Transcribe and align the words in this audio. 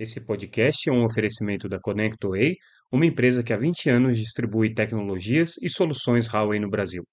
Esse 0.00 0.18
podcast 0.18 0.88
é 0.88 0.92
um 0.94 1.04
oferecimento 1.04 1.68
da 1.68 1.78
ConnectWay, 1.78 2.56
uma 2.90 3.04
empresa 3.04 3.42
que 3.42 3.52
há 3.52 3.56
20 3.58 3.90
anos 3.90 4.18
distribui 4.18 4.72
tecnologias 4.72 5.58
e 5.60 5.68
soluções 5.68 6.26
Huawei 6.26 6.58
no 6.58 6.70
Brasil. 6.70 7.06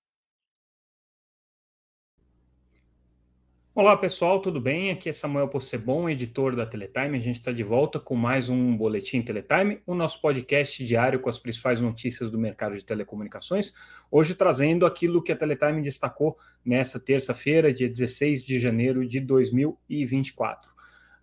Olá 3.76 3.98
pessoal, 3.98 4.42
tudo 4.42 4.62
bem? 4.62 4.90
Aqui 4.90 5.10
é 5.10 5.12
Samuel 5.12 5.50
Possebon, 5.50 6.08
editor 6.08 6.56
da 6.56 6.66
Teletime. 6.66 7.18
A 7.18 7.22
gente 7.22 7.40
está 7.40 7.52
de 7.52 7.62
volta 7.62 8.00
com 8.00 8.16
mais 8.16 8.48
um 8.48 8.78
Boletim 8.78 9.22
Teletime, 9.22 9.82
o 9.86 9.94
nosso 9.94 10.22
podcast 10.22 10.82
diário 10.86 11.20
com 11.20 11.30
as 11.30 11.38
principais 11.38 11.82
notícias 11.82 12.32
do 12.32 12.40
mercado 12.40 12.78
de 12.78 12.86
telecomunicações. 12.86 13.74
Hoje 14.10 14.34
trazendo 14.34 14.86
aquilo 14.86 15.22
que 15.22 15.34
a 15.34 15.36
Teletime 15.36 15.82
destacou 15.82 16.38
nessa 16.64 17.02
terça-feira, 17.02 17.74
dia 17.74 17.90
16 17.90 18.46
de 18.46 18.58
janeiro 18.58 19.06
de 19.06 19.20
2024. 19.20 20.77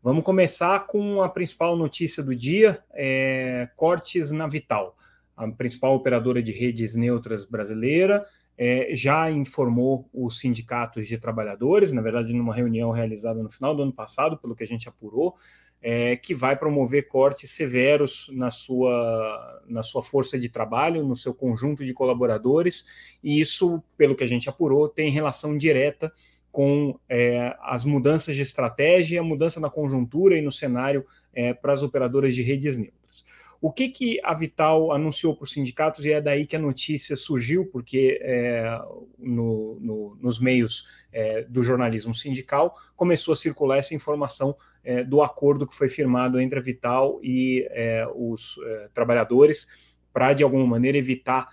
Vamos 0.04 0.22
começar 0.22 0.86
com 0.86 1.22
a 1.22 1.30
principal 1.30 1.74
notícia 1.74 2.22
do 2.22 2.36
dia: 2.36 2.84
é, 2.92 3.70
cortes 3.74 4.30
na 4.32 4.46
Vital. 4.46 4.94
A 5.34 5.48
principal 5.48 5.94
operadora 5.94 6.42
de 6.42 6.52
redes 6.52 6.94
neutras 6.94 7.46
brasileira 7.46 8.22
é, 8.58 8.90
já 8.92 9.30
informou 9.30 10.06
os 10.12 10.38
sindicatos 10.38 11.08
de 11.08 11.16
trabalhadores, 11.16 11.90
na 11.90 12.02
verdade, 12.02 12.34
numa 12.34 12.54
reunião 12.54 12.90
realizada 12.90 13.42
no 13.42 13.48
final 13.48 13.74
do 13.74 13.82
ano 13.82 13.94
passado, 13.94 14.36
pelo 14.36 14.54
que 14.54 14.62
a 14.62 14.66
gente 14.66 14.86
apurou, 14.86 15.36
é, 15.80 16.16
que 16.16 16.34
vai 16.34 16.54
promover 16.54 17.08
cortes 17.08 17.52
severos 17.52 18.28
na 18.30 18.50
sua, 18.50 19.62
na 19.66 19.82
sua 19.82 20.02
força 20.02 20.38
de 20.38 20.50
trabalho, 20.50 21.02
no 21.02 21.16
seu 21.16 21.32
conjunto 21.32 21.82
de 21.82 21.94
colaboradores, 21.94 22.84
e 23.22 23.40
isso, 23.40 23.82
pelo 23.96 24.14
que 24.14 24.24
a 24.24 24.28
gente 24.28 24.50
apurou, 24.50 24.86
tem 24.86 25.10
relação 25.10 25.56
direta 25.56 26.12
com 26.54 26.96
é, 27.08 27.52
as 27.62 27.84
mudanças 27.84 28.36
de 28.36 28.42
estratégia, 28.42 29.20
a 29.20 29.24
mudança 29.24 29.58
na 29.58 29.68
conjuntura 29.68 30.38
e 30.38 30.40
no 30.40 30.52
cenário 30.52 31.04
é, 31.34 31.52
para 31.52 31.72
as 31.72 31.82
operadoras 31.82 32.32
de 32.32 32.44
redes 32.44 32.76
neutras. 32.76 33.24
O 33.60 33.72
que, 33.72 33.88
que 33.88 34.20
a 34.22 34.32
Vital 34.32 34.92
anunciou 34.92 35.34
para 35.34 35.42
os 35.42 35.50
sindicatos, 35.50 36.04
e 36.04 36.12
é 36.12 36.20
daí 36.20 36.46
que 36.46 36.54
a 36.54 36.60
notícia 36.60 37.16
surgiu, 37.16 37.66
porque 37.66 38.20
é, 38.22 38.80
no, 39.18 39.80
no, 39.80 40.18
nos 40.20 40.38
meios 40.38 40.86
é, 41.12 41.42
do 41.42 41.64
jornalismo 41.64 42.14
sindical 42.14 42.76
começou 42.94 43.32
a 43.32 43.36
circular 43.36 43.78
essa 43.78 43.92
informação 43.92 44.56
é, 44.84 45.02
do 45.02 45.22
acordo 45.22 45.66
que 45.66 45.74
foi 45.74 45.88
firmado 45.88 46.38
entre 46.38 46.60
a 46.60 46.62
Vital 46.62 47.18
e 47.20 47.66
é, 47.72 48.06
os 48.14 48.60
é, 48.64 48.88
trabalhadores, 48.94 49.66
para, 50.12 50.34
de 50.34 50.44
alguma 50.44 50.64
maneira, 50.64 50.98
evitar 50.98 51.48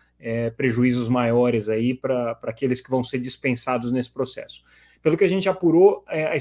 prejuízos 0.56 1.10
maiores 1.10 1.68
aí 1.68 1.96
para 1.96 2.38
aqueles 2.44 2.80
que 2.80 2.92
vão 2.92 3.04
ser 3.04 3.18
dispensados 3.18 3.92
nesse 3.92 4.14
processo. 4.14 4.62
Pelo 5.02 5.18
que 5.18 5.24
a 5.24 5.28
gente 5.28 5.50
apurou, 5.50 6.04
é, 6.08 6.38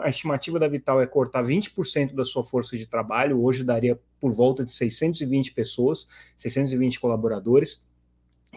a 0.00 0.08
estimativa 0.08 0.58
da 0.58 0.66
Vital 0.66 1.00
é 1.00 1.06
cortar 1.06 1.44
20% 1.44 2.14
da 2.14 2.24
sua 2.24 2.42
força 2.42 2.76
de 2.76 2.86
trabalho, 2.86 3.42
hoje 3.42 3.62
daria 3.62 3.98
por 4.20 4.32
volta 4.32 4.64
de 4.64 4.72
620 4.72 5.52
pessoas, 5.52 6.08
620 6.36 6.98
colaboradores. 6.98 7.82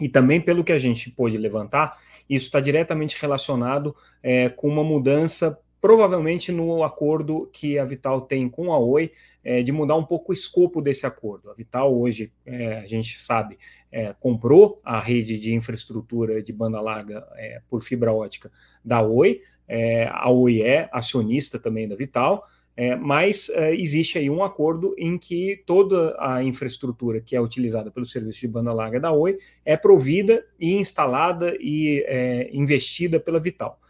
E 0.00 0.08
também, 0.08 0.40
pelo 0.40 0.64
que 0.64 0.72
a 0.72 0.78
gente 0.78 1.10
pôde 1.10 1.36
levantar, 1.36 1.98
isso 2.28 2.46
está 2.46 2.60
diretamente 2.60 3.16
relacionado 3.20 3.94
é, 4.22 4.48
com 4.48 4.68
uma 4.68 4.84
mudança 4.84 5.58
provavelmente 5.80 6.50
no 6.50 6.82
acordo 6.82 7.48
que 7.52 7.78
a 7.78 7.84
Vital 7.84 8.22
tem 8.22 8.48
com 8.48 8.72
a 8.72 8.78
Oi, 8.78 9.12
é, 9.44 9.62
de 9.62 9.72
mudar 9.72 9.96
um 9.96 10.04
pouco 10.04 10.32
o 10.32 10.34
escopo 10.34 10.82
desse 10.82 11.06
acordo. 11.06 11.50
A 11.50 11.54
Vital 11.54 11.96
hoje, 11.96 12.32
é, 12.44 12.78
a 12.78 12.86
gente 12.86 13.18
sabe, 13.18 13.58
é, 13.90 14.14
comprou 14.18 14.80
a 14.84 14.98
rede 15.00 15.38
de 15.38 15.54
infraestrutura 15.54 16.42
de 16.42 16.52
banda 16.52 16.80
larga 16.80 17.26
é, 17.36 17.60
por 17.68 17.80
fibra 17.82 18.12
ótica 18.12 18.50
da 18.84 19.02
Oi, 19.02 19.40
é, 19.66 20.08
a 20.10 20.28
Oi 20.30 20.62
é 20.62 20.88
acionista 20.92 21.58
também 21.58 21.88
da 21.88 21.94
Vital, 21.94 22.46
é, 22.76 22.94
mas 22.94 23.48
existe 23.72 24.18
aí 24.18 24.30
um 24.30 24.44
acordo 24.44 24.94
em 24.96 25.18
que 25.18 25.64
toda 25.66 26.16
a 26.16 26.44
infraestrutura 26.44 27.20
que 27.20 27.34
é 27.34 27.40
utilizada 27.40 27.90
pelo 27.90 28.06
serviço 28.06 28.40
de 28.40 28.46
banda 28.46 28.72
larga 28.72 29.00
da 29.00 29.10
Oi 29.10 29.36
é 29.64 29.76
provida 29.76 30.46
e 30.60 30.74
instalada 30.74 31.56
e 31.58 32.04
investida 32.52 33.18
pela 33.18 33.40
Vital. 33.40 33.80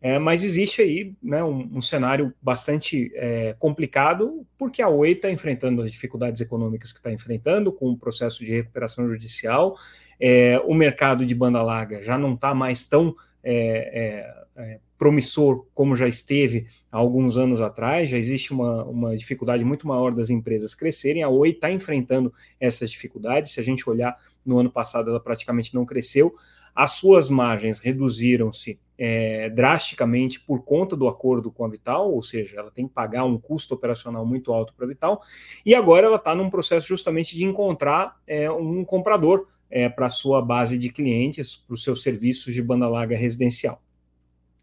É, 0.00 0.18
mas 0.18 0.44
existe 0.44 0.80
aí 0.80 1.14
né, 1.20 1.42
um, 1.42 1.78
um, 1.78 1.82
cenário 1.82 2.32
bastante 2.40 3.10
é, 3.16 3.56
complicado, 3.58 4.46
porque 4.56 4.80
a 4.80 4.88
Oi 4.88 5.10
está 5.12 5.28
enfrentando 5.30 5.82
as 5.82 5.90
dificuldades 5.90 6.40
econômicas 6.40 6.92
que 6.92 6.98
está 6.98 7.12
enfrentando, 7.12 7.72
com 7.72 7.90
o 7.90 7.98
processo 7.98 8.44
de 8.44 8.52
recuperação 8.52 9.08
judicial. 9.08 9.76
É, 10.20 10.60
o 10.64 10.72
mercado 10.72 11.26
de 11.26 11.34
banda 11.34 11.60
larga 11.62 12.00
já 12.02 12.16
não 12.16 12.34
está 12.34 12.54
mais 12.54 12.84
tão 12.84 13.14
é, 13.42 14.24
é, 14.56 14.62
é, 14.62 14.80
promissor 14.96 15.66
como 15.74 15.96
já 15.96 16.06
esteve 16.06 16.66
há 16.92 16.96
alguns 16.96 17.36
anos 17.36 17.60
atrás, 17.60 18.10
já 18.10 18.18
existe 18.18 18.52
uma, 18.52 18.84
uma 18.84 19.16
dificuldade 19.16 19.64
muito 19.64 19.86
maior 19.86 20.14
das 20.14 20.30
empresas 20.30 20.76
crescerem. 20.76 21.24
A 21.24 21.28
Oi 21.28 21.50
está 21.50 21.72
enfrentando 21.72 22.32
essas 22.60 22.90
dificuldades. 22.90 23.52
Se 23.52 23.58
a 23.58 23.64
gente 23.64 23.88
olhar 23.88 24.16
no 24.46 24.58
ano 24.58 24.70
passado, 24.70 25.10
ela 25.10 25.20
praticamente 25.20 25.74
não 25.74 25.84
cresceu. 25.84 26.34
As 26.72 26.92
suas 26.92 27.28
margens 27.28 27.80
reduziram-se 27.80 28.78
é, 28.98 29.48
drasticamente 29.50 30.40
por 30.40 30.64
conta 30.64 30.96
do 30.96 31.06
acordo 31.06 31.52
com 31.52 31.64
a 31.64 31.68
Vital, 31.68 32.12
ou 32.12 32.22
seja, 32.22 32.58
ela 32.58 32.70
tem 32.70 32.88
que 32.88 32.92
pagar 32.92 33.24
um 33.24 33.38
custo 33.38 33.74
operacional 33.74 34.26
muito 34.26 34.52
alto 34.52 34.74
para 34.74 34.84
a 34.84 34.88
Vital, 34.88 35.22
e 35.64 35.74
agora 35.74 36.06
ela 36.06 36.16
está 36.16 36.34
num 36.34 36.50
processo 36.50 36.88
justamente 36.88 37.36
de 37.36 37.44
encontrar 37.44 38.16
é, 38.26 38.50
um 38.50 38.84
comprador 38.84 39.46
é, 39.70 39.88
para 39.88 40.06
a 40.06 40.10
sua 40.10 40.42
base 40.42 40.76
de 40.76 40.90
clientes, 40.90 41.54
para 41.56 41.74
os 41.74 41.84
seus 41.84 42.02
serviços 42.02 42.52
de 42.52 42.62
banda 42.62 42.88
larga 42.88 43.16
residencial. 43.16 43.80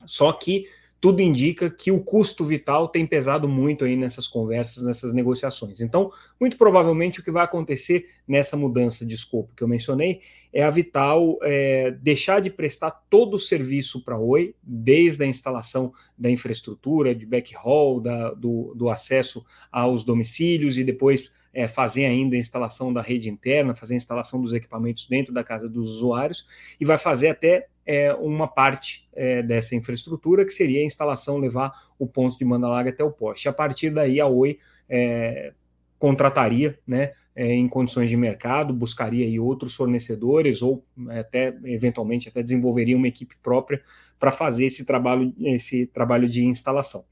Só 0.05 0.31
que 0.33 0.65
tudo 0.99 1.21
indica 1.21 1.69
que 1.69 1.91
o 1.91 1.99
custo 2.01 2.43
vital 2.43 2.87
tem 2.87 3.05
pesado 3.05 3.47
muito 3.47 3.85
aí 3.85 3.95
nessas 3.95 4.27
conversas, 4.27 4.83
nessas 4.83 5.13
negociações. 5.13 5.79
Então, 5.79 6.11
muito 6.39 6.57
provavelmente 6.57 7.19
o 7.19 7.23
que 7.23 7.31
vai 7.31 7.43
acontecer 7.43 8.07
nessa 8.27 8.57
mudança 8.57 9.05
de 9.05 9.13
escopo 9.13 9.53
que 9.55 9.63
eu 9.63 9.67
mencionei 9.67 10.21
é 10.55 10.63
a 10.63 10.69
Vital 10.69 11.37
é, 11.43 11.91
deixar 11.91 12.39
de 12.39 12.49
prestar 12.49 12.89
todo 13.09 13.33
o 13.33 13.39
serviço 13.39 14.01
para 14.05 14.15
a 14.15 14.19
Oi, 14.19 14.55
desde 14.63 15.21
a 15.21 15.27
instalação 15.27 15.91
da 16.17 16.31
infraestrutura, 16.31 17.13
de 17.13 17.25
backhaul, 17.25 17.99
da, 17.99 18.31
do, 18.31 18.73
do 18.73 18.89
acesso 18.89 19.45
aos 19.69 20.05
domicílios 20.05 20.77
e 20.77 20.83
depois 20.85 21.33
é, 21.55 21.69
fazer 21.69 22.05
ainda 22.05 22.35
a 22.35 22.39
instalação 22.39 22.91
da 22.91 23.01
rede 23.01 23.29
interna, 23.29 23.73
fazer 23.73 23.93
a 23.93 23.97
instalação 23.97 24.41
dos 24.41 24.51
equipamentos 24.51 25.07
dentro 25.07 25.33
da 25.33 25.41
casa 25.41 25.69
dos 25.69 25.89
usuários, 25.95 26.45
e 26.79 26.83
vai 26.83 26.97
fazer 26.97 27.29
até 27.29 27.67
é, 27.85 28.13
uma 28.13 28.45
parte 28.45 29.07
é, 29.13 29.41
dessa 29.41 29.73
infraestrutura, 29.73 30.43
que 30.43 30.51
seria 30.51 30.81
a 30.81 30.83
instalação, 30.83 31.37
levar 31.37 31.71
o 31.97 32.05
ponto 32.05 32.37
de 32.37 32.43
banda 32.43 32.67
larga 32.67 32.89
até 32.89 33.03
o 33.03 33.11
poste. 33.11 33.47
A 33.47 33.53
partir 33.53 33.89
daí, 33.89 34.19
a 34.19 34.27
Oi 34.27 34.59
é, 34.89 35.53
contrataria, 35.97 36.77
né, 36.85 37.13
é, 37.33 37.53
em 37.53 37.69
condições 37.69 38.09
de 38.09 38.17
mercado, 38.17 38.73
buscaria 38.73 39.25
aí 39.25 39.39
outros 39.39 39.75
fornecedores 39.75 40.61
ou 40.61 40.85
até 41.09 41.57
eventualmente 41.63 42.27
até 42.27 42.43
desenvolveria 42.43 42.97
uma 42.97 43.07
equipe 43.07 43.35
própria 43.41 43.81
para 44.19 44.31
fazer 44.31 44.65
esse 44.65 44.85
trabalho, 44.85 45.33
esse 45.39 45.85
trabalho 45.85 46.27
de 46.27 46.45
instalação. 46.45 47.05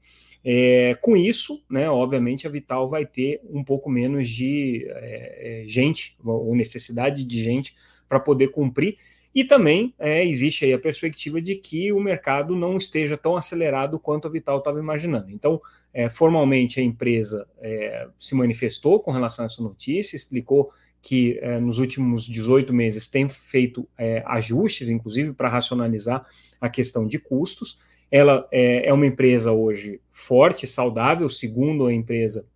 É, 0.44 0.94
com 1.00 1.16
isso, 1.16 1.64
né, 1.70 1.88
obviamente, 1.88 2.46
a 2.46 2.50
Vital 2.50 2.86
vai 2.86 3.06
ter 3.06 3.40
um 3.48 3.64
pouco 3.64 3.88
menos 3.88 4.28
de 4.28 4.86
é, 4.90 5.62
é 5.62 5.68
gente, 5.68 6.16
ou 6.22 6.54
necessidade 6.54 7.24
de 7.24 7.42
gente, 7.42 7.74
para 8.06 8.20
poder 8.20 8.48
cumprir. 8.48 8.98
E 9.34 9.42
também 9.42 9.92
é, 9.98 10.24
existe 10.24 10.64
aí 10.64 10.72
a 10.72 10.78
perspectiva 10.78 11.40
de 11.40 11.56
que 11.56 11.92
o 11.92 11.98
mercado 11.98 12.54
não 12.54 12.76
esteja 12.76 13.16
tão 13.16 13.36
acelerado 13.36 13.98
quanto 13.98 14.28
a 14.28 14.30
Vital 14.30 14.58
estava 14.58 14.78
imaginando. 14.78 15.30
Então, 15.30 15.60
é, 15.92 16.08
formalmente, 16.08 16.78
a 16.78 16.82
empresa 16.82 17.48
é, 17.60 18.06
se 18.18 18.34
manifestou 18.34 19.00
com 19.00 19.10
relação 19.10 19.44
a 19.44 19.46
essa 19.46 19.62
notícia, 19.62 20.14
explicou 20.14 20.70
que 21.02 21.38
nos 21.60 21.78
últimos 21.78 22.24
18 22.24 22.72
meses 22.72 23.06
tem 23.06 23.28
feito 23.28 23.86
ajustes, 24.24 24.88
inclusive 24.88 25.34
para 25.34 25.50
racionalizar 25.50 26.24
a 26.58 26.70
questão 26.70 27.06
de 27.06 27.18
custos. 27.18 27.78
Ela 28.10 28.46
é, 28.52 28.88
é 28.88 28.92
uma 28.92 29.06
empresa 29.06 29.52
hoje 29.52 30.00
forte, 30.10 30.66
saudável, 30.66 31.28
segundo 31.28 31.86
a 31.86 31.92
empresa 31.92 32.46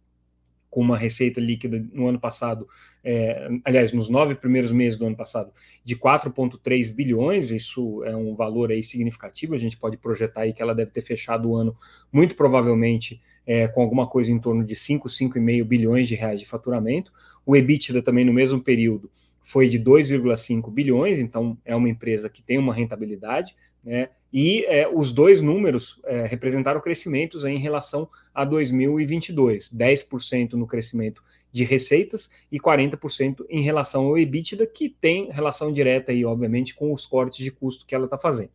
com 0.70 0.80
uma 0.80 0.96
receita 0.96 1.40
líquida 1.40 1.84
no 1.92 2.06
ano 2.06 2.20
passado, 2.20 2.68
é, 3.02 3.48
aliás, 3.64 3.92
nos 3.92 4.08
nove 4.08 4.34
primeiros 4.34 4.70
meses 4.70 4.98
do 4.98 5.06
ano 5.06 5.16
passado, 5.16 5.50
de 5.82 5.96
4,3 5.96 6.94
bilhões, 6.94 7.50
isso 7.50 8.04
é 8.04 8.14
um 8.14 8.34
valor 8.34 8.70
aí 8.70 8.82
significativo, 8.82 9.54
a 9.54 9.58
gente 9.58 9.78
pode 9.78 9.96
projetar 9.96 10.42
aí 10.42 10.52
que 10.52 10.60
ela 10.60 10.74
deve 10.74 10.90
ter 10.90 11.00
fechado 11.00 11.50
o 11.50 11.56
ano, 11.56 11.76
muito 12.12 12.36
provavelmente, 12.36 13.20
é, 13.46 13.66
com 13.66 13.80
alguma 13.80 14.06
coisa 14.06 14.30
em 14.30 14.38
torno 14.38 14.62
de 14.62 14.76
5, 14.76 15.08
5,5 15.08 15.64
bilhões 15.64 16.06
de 16.06 16.14
reais 16.14 16.38
de 16.38 16.46
faturamento, 16.46 17.12
o 17.46 17.56
EBITDA 17.56 18.02
também 18.02 18.24
no 18.24 18.32
mesmo 18.32 18.62
período 18.62 19.10
foi 19.40 19.66
de 19.68 19.78
2,5 19.78 20.70
bilhões, 20.70 21.18
então 21.18 21.56
é 21.64 21.74
uma 21.74 21.88
empresa 21.88 22.28
que 22.28 22.42
tem 22.42 22.58
uma 22.58 22.74
rentabilidade, 22.74 23.56
né? 23.84 24.10
E 24.32 24.64
é, 24.66 24.86
os 24.86 25.12
dois 25.12 25.40
números 25.40 26.00
é, 26.04 26.26
representaram 26.26 26.80
crescimentos 26.80 27.44
em 27.44 27.58
relação 27.58 28.08
a 28.34 28.44
2022, 28.44 29.72
10% 29.72 30.52
no 30.52 30.66
crescimento 30.66 31.22
de 31.50 31.64
receitas 31.64 32.30
e 32.52 32.60
40% 32.60 33.46
em 33.48 33.62
relação 33.62 34.06
ao 34.06 34.18
EBITDA, 34.18 34.66
que 34.66 34.88
tem 34.88 35.30
relação 35.30 35.72
direta 35.72 36.12
aí, 36.12 36.24
obviamente, 36.24 36.74
com 36.74 36.92
os 36.92 37.06
cortes 37.06 37.38
de 37.38 37.50
custo 37.50 37.86
que 37.86 37.94
ela 37.94 38.04
está 38.04 38.18
fazendo. 38.18 38.50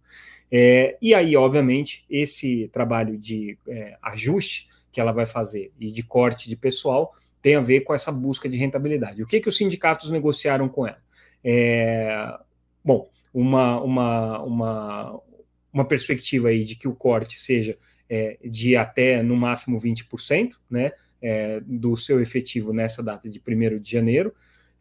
É, 0.52 0.96
e 1.02 1.16
aí, 1.16 1.36
obviamente, 1.36 2.06
esse 2.08 2.70
trabalho 2.72 3.18
de 3.18 3.58
é, 3.68 3.98
ajuste 4.04 4.70
que 4.92 5.02
ela 5.02 5.12
vai 5.12 5.26
fazer 5.26 5.72
e 5.80 5.92
de 5.92 6.04
corte 6.04 6.48
de 6.48 6.56
pessoal 6.56 7.16
tem 7.42 7.56
a 7.56 7.62
ver 7.62 7.82
com 7.82 7.94
essa 7.94 8.12
busca 8.12 8.48
de 8.48 8.56
rentabilidade. 8.56 9.24
O 9.24 9.28
que, 9.28 9.40
que 9.40 9.50
os 9.50 9.58
sindicatos 9.58 10.12
negociaram 10.12 10.70
com 10.70 10.86
ela? 10.88 11.02
É, 11.44 12.38
bom, 12.86 13.10
uma, 13.34 13.82
uma, 13.82 14.42
uma, 14.44 15.22
uma 15.72 15.86
perspectiva 15.86 16.50
aí 16.50 16.64
de 16.64 16.76
que 16.76 16.88
o 16.88 16.96
corte 16.96 17.40
seja 17.40 17.78
é, 18.10 18.38
de 18.44 18.76
até 18.76 19.24
no 19.24 19.36
máximo 19.36 19.80
20%, 19.80 20.52
né? 20.70 20.92
É, 21.26 21.62
do 21.66 21.96
seu 21.96 22.20
efetivo 22.20 22.74
nessa 22.74 23.02
data 23.02 23.30
de 23.30 23.40
1 23.40 23.80
de 23.80 23.90
janeiro, 23.90 24.34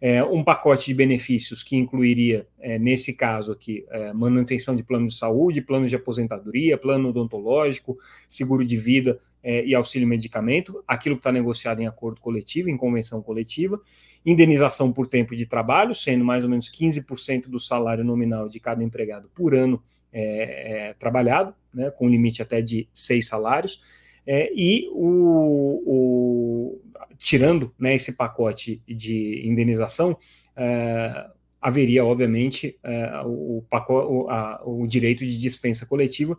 é, 0.05 0.25
um 0.25 0.43
pacote 0.43 0.87
de 0.87 0.95
benefícios 0.95 1.63
que 1.63 1.77
incluiria, 1.77 2.49
é, 2.59 2.77
nesse 2.77 3.15
caso 3.15 3.53
aqui, 3.53 3.87
é, 3.89 4.13
manutenção 4.13 4.75
de 4.75 4.83
plano 4.83 5.07
de 5.07 5.15
saúde, 5.15 5.63
plano 5.63 5.87
de 5.87 5.95
aposentadoria, 5.95 6.77
plano 6.77 7.11
odontológico, 7.11 7.97
seguro 8.29 8.65
de 8.65 8.77
vida 8.77 9.21
é, 9.45 9.65
e 9.65 9.77
auxílio 9.77 10.09
medicamento, 10.09 10.83
aquilo 10.89 11.15
que 11.15 11.21
está 11.21 11.31
negociado 11.31 11.81
em 11.81 11.87
acordo 11.87 12.21
coletivo, 12.21 12.69
em 12.69 12.77
convenção 12.77 13.23
coletiva, 13.23 13.81
indenização 14.25 14.93
por 14.93 15.07
tempo 15.07 15.35
de 15.35 15.47
trabalho, 15.47 15.95
sendo 15.95 16.25
mais 16.25 16.45
ou 16.45 16.51
menos 16.51 16.71
15% 16.71 17.49
do 17.49 17.59
salário 17.59 18.05
nominal 18.05 18.49
de 18.49 18.61
cada 18.61 18.83
empregado 18.85 19.29
por 19.35 19.55
ano 19.55 19.83
é, 20.13 20.91
é, 20.91 20.95
trabalhado, 20.95 21.55
né, 21.73 21.91
com 21.91 22.09
limite 22.09 22.43
até 22.43 22.61
de 22.61 22.89
seis 22.93 23.27
salários, 23.27 23.81
e 24.25 24.89
o, 24.93 25.83
o 25.85 26.81
tirando 27.19 27.73
né, 27.79 27.95
esse 27.95 28.13
pacote 28.13 28.83
de 28.87 29.43
indenização, 29.47 30.17
é, 30.57 31.27
haveria, 31.61 32.05
obviamente, 32.05 32.77
é, 32.83 33.23
o, 33.25 33.65
pacote, 33.71 34.29
a, 34.29 34.61
o, 34.65 34.87
direito 34.87 35.25
de 35.25 35.39
dispensa 35.39 35.87
coletiva 35.87 36.37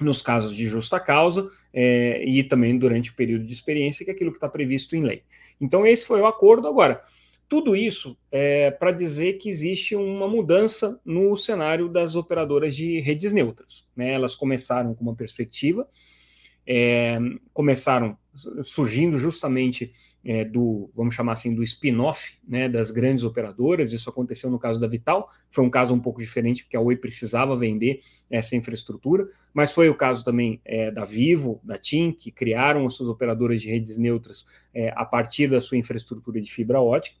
nos 0.00 0.20
casos 0.20 0.54
de 0.54 0.66
justa 0.66 0.98
causa 0.98 1.48
é, 1.72 2.24
e 2.24 2.42
também 2.42 2.76
durante 2.76 3.10
o 3.10 3.14
período 3.14 3.44
de 3.44 3.52
experiência, 3.52 4.04
que 4.04 4.10
é 4.10 4.14
aquilo 4.14 4.32
que 4.32 4.38
está 4.38 4.48
previsto 4.48 4.96
em 4.96 5.02
lei. 5.02 5.22
Então, 5.60 5.86
esse 5.86 6.06
foi 6.06 6.20
o 6.20 6.26
acordo. 6.26 6.68
Agora, 6.68 7.02
tudo 7.48 7.76
isso 7.76 8.16
é 8.30 8.70
para 8.70 8.90
dizer 8.90 9.34
que 9.34 9.48
existe 9.48 9.94
uma 9.94 10.26
mudança 10.26 11.00
no 11.04 11.36
cenário 11.36 11.88
das 11.88 12.16
operadoras 12.16 12.74
de 12.74 12.98
redes 13.00 13.32
neutras. 13.32 13.86
Né? 13.96 14.12
Elas 14.12 14.34
começaram 14.34 14.94
com 14.94 15.02
uma 15.02 15.14
perspectiva 15.14 15.88
é, 16.66 17.18
começaram 17.52 18.16
surgindo 18.64 19.18
justamente 19.18 19.92
é, 20.24 20.44
do, 20.44 20.90
vamos 20.94 21.14
chamar 21.14 21.32
assim, 21.32 21.54
do 21.54 21.62
spin-off 21.62 22.38
né, 22.46 22.68
das 22.68 22.90
grandes 22.90 23.24
operadoras. 23.24 23.92
Isso 23.92 24.08
aconteceu 24.08 24.50
no 24.50 24.58
caso 24.58 24.80
da 24.80 24.86
Vital, 24.86 25.30
foi 25.50 25.64
um 25.64 25.70
caso 25.70 25.92
um 25.92 26.00
pouco 26.00 26.20
diferente, 26.20 26.64
porque 26.64 26.76
a 26.76 26.80
Oi 26.80 26.96
precisava 26.96 27.54
vender 27.54 28.00
essa 28.30 28.56
infraestrutura, 28.56 29.28
mas 29.52 29.72
foi 29.72 29.88
o 29.88 29.94
caso 29.94 30.24
também 30.24 30.60
é, 30.64 30.90
da 30.90 31.04
Vivo, 31.04 31.60
da 31.62 31.76
TIM, 31.76 32.12
que 32.12 32.30
criaram 32.30 32.86
as 32.86 32.94
suas 32.94 33.08
operadoras 33.08 33.60
de 33.60 33.68
redes 33.68 33.98
neutras 33.98 34.46
é, 34.72 34.92
a 34.96 35.04
partir 35.04 35.48
da 35.48 35.60
sua 35.60 35.76
infraestrutura 35.76 36.40
de 36.40 36.50
fibra 36.50 36.80
ótica, 36.80 37.18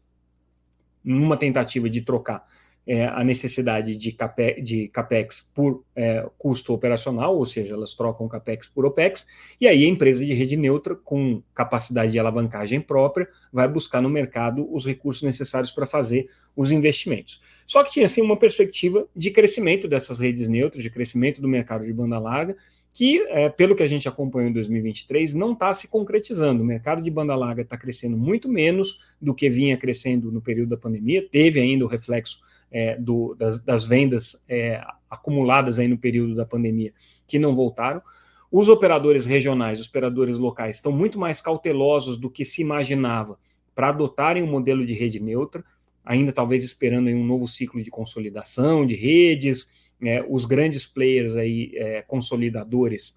numa 1.04 1.36
tentativa 1.36 1.90
de 1.90 2.00
trocar 2.00 2.46
é, 2.86 3.06
a 3.06 3.24
necessidade 3.24 3.96
de, 3.96 4.12
cape, 4.12 4.60
de 4.60 4.88
capex 4.88 5.50
por 5.54 5.84
é, 5.96 6.26
custo 6.36 6.72
operacional, 6.72 7.36
ou 7.36 7.46
seja, 7.46 7.74
elas 7.74 7.94
trocam 7.94 8.28
capex 8.28 8.68
por 8.68 8.84
opex, 8.84 9.26
e 9.60 9.66
aí 9.66 9.84
a 9.84 9.88
empresa 9.88 10.24
de 10.24 10.34
rede 10.34 10.56
neutra, 10.56 10.94
com 10.94 11.42
capacidade 11.54 12.12
de 12.12 12.18
alavancagem 12.18 12.80
própria, 12.80 13.28
vai 13.52 13.66
buscar 13.66 14.02
no 14.02 14.10
mercado 14.10 14.68
os 14.72 14.84
recursos 14.84 15.22
necessários 15.22 15.72
para 15.72 15.86
fazer 15.86 16.28
os 16.54 16.70
investimentos. 16.70 17.40
Só 17.66 17.82
que 17.82 17.90
tinha 17.90 18.06
assim 18.06 18.20
uma 18.20 18.36
perspectiva 18.36 19.06
de 19.16 19.30
crescimento 19.30 19.88
dessas 19.88 20.18
redes 20.18 20.48
neutras, 20.48 20.82
de 20.82 20.90
crescimento 20.90 21.40
do 21.40 21.48
mercado 21.48 21.86
de 21.86 21.92
banda 21.92 22.18
larga, 22.18 22.56
que, 22.92 23.20
é, 23.22 23.48
pelo 23.48 23.74
que 23.74 23.82
a 23.82 23.88
gente 23.88 24.06
acompanhou 24.06 24.50
em 24.50 24.52
2023, 24.52 25.34
não 25.34 25.52
está 25.52 25.72
se 25.72 25.88
concretizando. 25.88 26.62
O 26.62 26.66
mercado 26.66 27.02
de 27.02 27.10
banda 27.10 27.34
larga 27.34 27.62
está 27.62 27.76
crescendo 27.76 28.16
muito 28.16 28.48
menos 28.48 29.00
do 29.20 29.34
que 29.34 29.50
vinha 29.50 29.76
crescendo 29.76 30.30
no 30.30 30.40
período 30.40 30.70
da 30.70 30.76
pandemia, 30.76 31.26
teve 31.28 31.60
ainda 31.60 31.84
o 31.84 31.88
reflexo 31.88 32.38
é, 32.74 32.96
do, 32.96 33.36
das, 33.36 33.64
das, 33.64 33.84
vendas 33.84 34.44
é, 34.48 34.84
acumuladas 35.08 35.78
aí 35.78 35.86
no 35.86 35.96
período 35.96 36.34
da 36.34 36.44
pandemia 36.44 36.92
que 37.24 37.38
não 37.38 37.54
voltaram. 37.54 38.02
Os 38.50 38.68
operadores 38.68 39.26
regionais, 39.26 39.80
os 39.80 39.86
operadores 39.86 40.36
locais, 40.36 40.76
estão 40.76 40.90
muito 40.90 41.16
mais 41.16 41.40
cautelosos 41.40 42.18
do 42.18 42.28
que 42.28 42.44
se 42.44 42.62
imaginava 42.62 43.38
para 43.76 43.90
adotarem 43.90 44.42
um 44.42 44.50
modelo 44.50 44.84
de 44.84 44.92
rede 44.92 45.20
neutra, 45.20 45.64
ainda 46.04 46.32
talvez 46.32 46.64
esperando 46.64 47.08
um 47.10 47.24
novo 47.24 47.46
ciclo 47.46 47.80
de 47.80 47.90
consolidação 47.90 48.84
de 48.84 48.94
redes, 48.94 49.70
é, 50.02 50.24
os 50.28 50.44
grandes 50.44 50.84
players 50.84 51.36
aí, 51.36 51.70
é, 51.76 52.02
consolidadores, 52.02 53.16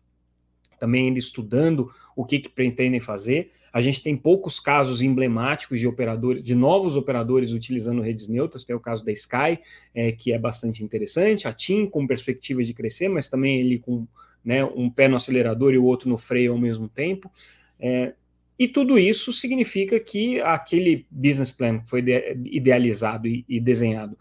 também 0.79 1.07
ainda 1.07 1.19
estudando 1.19 1.91
o 2.15 2.25
que, 2.25 2.39
que 2.39 2.50
pretendem 2.50 3.00
fazer. 3.00 3.51
A 3.71 3.81
gente 3.81 4.01
tem 4.01 4.15
poucos 4.15 4.59
casos 4.59 5.01
emblemáticos 5.01 5.79
de 5.79 5.88
operadores, 5.88 6.44
de 6.44 6.56
novos 6.56 6.95
operadores 6.95 7.51
utilizando 7.51 8.01
redes 8.01 8.27
neutras. 8.27 8.63
Tem 8.63 8.75
o 8.75 8.79
caso 8.79 9.06
da 9.06 9.12
Sky, 9.12 9.59
é, 9.94 10.12
que 10.12 10.33
é 10.33 10.39
bastante 10.39 10.83
interessante, 10.83 11.47
a 11.47 11.53
TIM 11.53 11.85
com 11.85 12.07
perspectiva 12.07 12.63
de 12.63 12.74
crescer, 12.74 13.07
mas 13.09 13.29
também 13.29 13.59
ele 13.59 13.77
com 13.77 14.07
né, 14.44 14.63
um 14.63 14.89
pé 14.89 15.07
no 15.07 15.15
acelerador 15.15 15.74
e 15.74 15.77
o 15.77 15.83
outro 15.83 16.09
no 16.09 16.18
freio 16.18 16.53
ao 16.53 16.57
mesmo 16.57 16.88
tempo. 16.88 17.31
É, 17.80 18.13
e 18.57 18.68
tudo 18.68 18.97
isso 18.97 19.31
significa 19.31 20.00
que 20.00 20.41
aquele 20.41 21.06
business 21.12 21.51
plan 21.51 21.80
que 21.80 21.89
foi 21.89 22.03
idealizado 22.45 23.27
e, 23.27 23.45
e 23.47 23.59
desenhado 23.59 24.18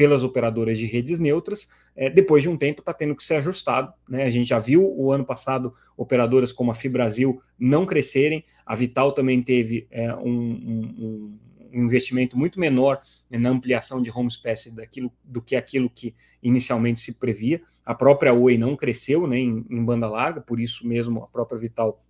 pelas 0.00 0.24
operadoras 0.24 0.78
de 0.78 0.86
redes 0.86 1.20
neutras, 1.20 1.68
é, 1.94 2.08
depois 2.08 2.42
de 2.42 2.48
um 2.48 2.56
tempo 2.56 2.80
está 2.80 2.94
tendo 2.94 3.14
que 3.14 3.22
ser 3.22 3.34
ajustado. 3.34 3.92
Né? 4.08 4.22
A 4.22 4.30
gente 4.30 4.48
já 4.48 4.58
viu 4.58 4.82
o 4.82 5.12
ano 5.12 5.26
passado 5.26 5.74
operadoras 5.94 6.54
como 6.54 6.70
a 6.70 6.74
Fibrasil 6.74 7.38
não 7.58 7.84
crescerem, 7.84 8.42
a 8.64 8.74
Vital 8.74 9.12
também 9.12 9.42
teve 9.42 9.86
é, 9.90 10.10
um, 10.14 10.30
um, 10.30 10.94
um, 10.98 11.38
investimento 11.70 12.34
muito 12.34 12.58
menor 12.58 13.02
né, 13.28 13.36
na 13.36 13.50
ampliação 13.50 14.02
de 14.02 14.10
home 14.10 14.30
space 14.30 14.70
daquilo, 14.70 15.12
do 15.22 15.42
que 15.42 15.54
aquilo 15.54 15.90
que 15.90 16.14
inicialmente 16.42 16.98
se 16.98 17.18
previa. 17.18 17.60
A 17.84 17.94
própria 17.94 18.32
Oi 18.32 18.56
não 18.56 18.76
cresceu 18.76 19.26
né, 19.26 19.36
em, 19.36 19.66
em 19.68 19.84
banda 19.84 20.08
larga, 20.08 20.40
por 20.40 20.58
isso 20.58 20.88
mesmo 20.88 21.24
a 21.24 21.26
própria 21.26 21.58
Vital 21.58 22.02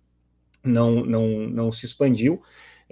não, 0.63 1.03
não, 1.03 1.27
não 1.49 1.71
se 1.73 1.85
expandiu. 1.85 2.41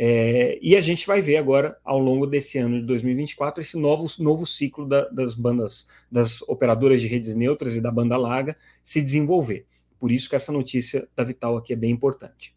É, 0.01 0.57
e 0.61 0.77
a 0.77 0.81
gente 0.81 1.05
vai 1.05 1.19
ver 1.19 1.35
agora, 1.35 1.77
ao 1.83 1.99
longo 1.99 2.25
desse 2.25 2.57
ano 2.57 2.79
de 2.79 2.85
2024, 2.85 3.61
esse 3.61 3.77
novo, 3.77 4.09
novo 4.17 4.45
ciclo 4.45 4.87
da, 4.87 5.09
das 5.09 5.33
bandas, 5.33 5.89
das 6.09 6.41
operadoras 6.43 7.01
de 7.01 7.07
redes 7.07 7.35
neutras 7.35 7.75
e 7.75 7.81
da 7.81 7.91
banda 7.91 8.15
larga 8.15 8.55
se 8.81 9.01
desenvolver. 9.01 9.65
Por 9.99 10.09
isso 10.09 10.29
que 10.29 10.37
essa 10.37 10.53
notícia 10.53 11.05
da 11.13 11.25
Vital 11.25 11.57
aqui 11.57 11.73
é 11.73 11.75
bem 11.75 11.91
importante. 11.91 12.55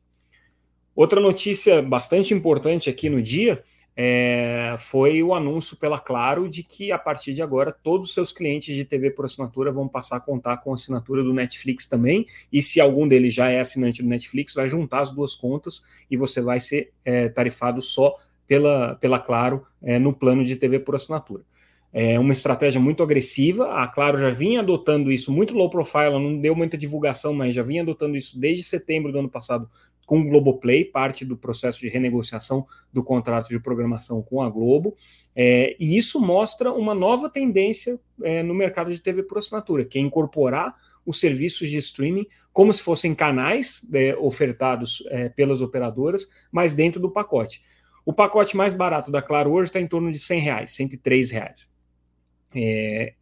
Outra 0.95 1.19
notícia 1.19 1.83
bastante 1.83 2.33
importante 2.33 2.89
aqui 2.89 3.11
no 3.11 3.21
dia 3.21 3.65
é, 3.95 4.75
foi 4.79 5.23
o 5.23 5.35
anúncio 5.35 5.77
pela 5.77 6.01
Claro 6.01 6.49
de 6.49 6.63
que 6.63 6.91
a 6.91 6.99
partir 6.99 7.35
de 7.35 7.43
agora 7.43 7.71
todos 7.71 8.09
os 8.09 8.15
seus 8.15 8.33
clientes 8.33 8.75
de 8.75 8.85
TV 8.85 9.11
por 9.11 9.27
assinatura 9.27 9.71
vão 9.71 9.87
passar 9.87 10.17
a 10.17 10.21
contar 10.21 10.59
com 10.59 10.73
a 10.73 10.75
assinatura 10.75 11.23
do 11.23 11.35
Netflix 11.35 11.87
também. 11.87 12.27
E 12.53 12.63
se 12.63 12.81
algum 12.81 13.07
deles 13.07 13.35
já 13.35 13.51
é 13.51 13.61
assinante 13.61 14.03
do 14.03 14.09
Netflix, 14.09 14.55
vai 14.55 14.69
juntar 14.69 15.01
as 15.01 15.11
duas 15.11 15.35
contas 15.35 15.83
e 16.11 16.17
você 16.17 16.41
vai 16.41 16.59
ser 16.59 16.91
é, 17.05 17.29
tarifado 17.29 17.83
só 17.83 18.17
pela, 18.47 18.95
pela 18.97 19.19
Claro 19.19 19.67
é, 19.83 19.99
no 19.99 20.13
plano 20.13 20.45
de 20.45 20.57
TV 20.57 20.79
por 20.79 20.95
assinatura. 20.95 21.43
É 21.93 22.19
uma 22.19 22.33
estratégia 22.33 22.81
muito 22.81 23.03
agressiva. 23.03 23.75
A 23.75 23.87
Claro 23.87 24.17
já 24.17 24.31
vinha 24.31 24.61
adotando 24.61 25.13
isso 25.13 25.31
muito 25.31 25.55
low 25.55 25.69
profile, 25.69 26.13
não 26.13 26.41
deu 26.41 26.57
muita 26.57 26.79
divulgação, 26.79 27.35
mas 27.35 27.55
já 27.55 27.63
vinha 27.63 27.83
adotando 27.83 28.17
isso 28.17 28.39
desde 28.41 28.63
setembro 28.63 29.13
do 29.13 29.19
ano 29.19 29.29
passado 29.29 29.69
com 30.13 30.21
o 30.21 30.29
Globoplay, 30.29 30.85
parte 30.85 31.25
do 31.25 31.39
processo 31.39 31.81
de 31.81 31.89
renegociação 31.89 32.67
do 32.93 33.03
contrato 33.03 33.49
de 33.49 33.59
programação 33.59 34.23
com 34.23 34.43
a 34.43 34.51
Globo, 34.51 34.95
é, 35.35 35.75
e 35.81 35.97
isso 35.97 36.21
mostra 36.21 36.71
uma 36.71 36.95
nova 36.95 37.31
tendência 37.31 37.99
é, 38.23 38.43
no 38.43 38.53
mercado 38.53 38.93
de 38.93 39.01
TV 39.01 39.23
por 39.23 39.39
assinatura, 39.39 39.87
que 39.87 39.99
é 39.99 40.03
incorporar 40.03 40.77
os 41.07 41.19
serviços 41.19 41.71
de 41.71 41.79
streaming 41.79 42.27
como 42.53 42.75
se 42.75 42.83
fossem 42.83 43.15
canais 43.15 43.89
é, 43.95 44.15
ofertados 44.17 45.03
é, 45.07 45.31
pelas 45.31 45.63
operadoras, 45.63 46.29
mas 46.53 46.75
dentro 46.75 47.01
do 47.01 47.11
pacote. 47.11 47.63
O 48.05 48.13
pacote 48.13 48.55
mais 48.55 48.75
barato 48.75 49.11
da 49.11 49.23
Claro 49.23 49.51
hoje 49.51 49.71
está 49.71 49.81
em 49.81 49.89
torno 49.89 50.13
de 50.13 50.19
100 50.19 50.41
reais, 50.41 50.71
103 50.73 51.31
reais. 51.31 51.71
É, 52.55 53.15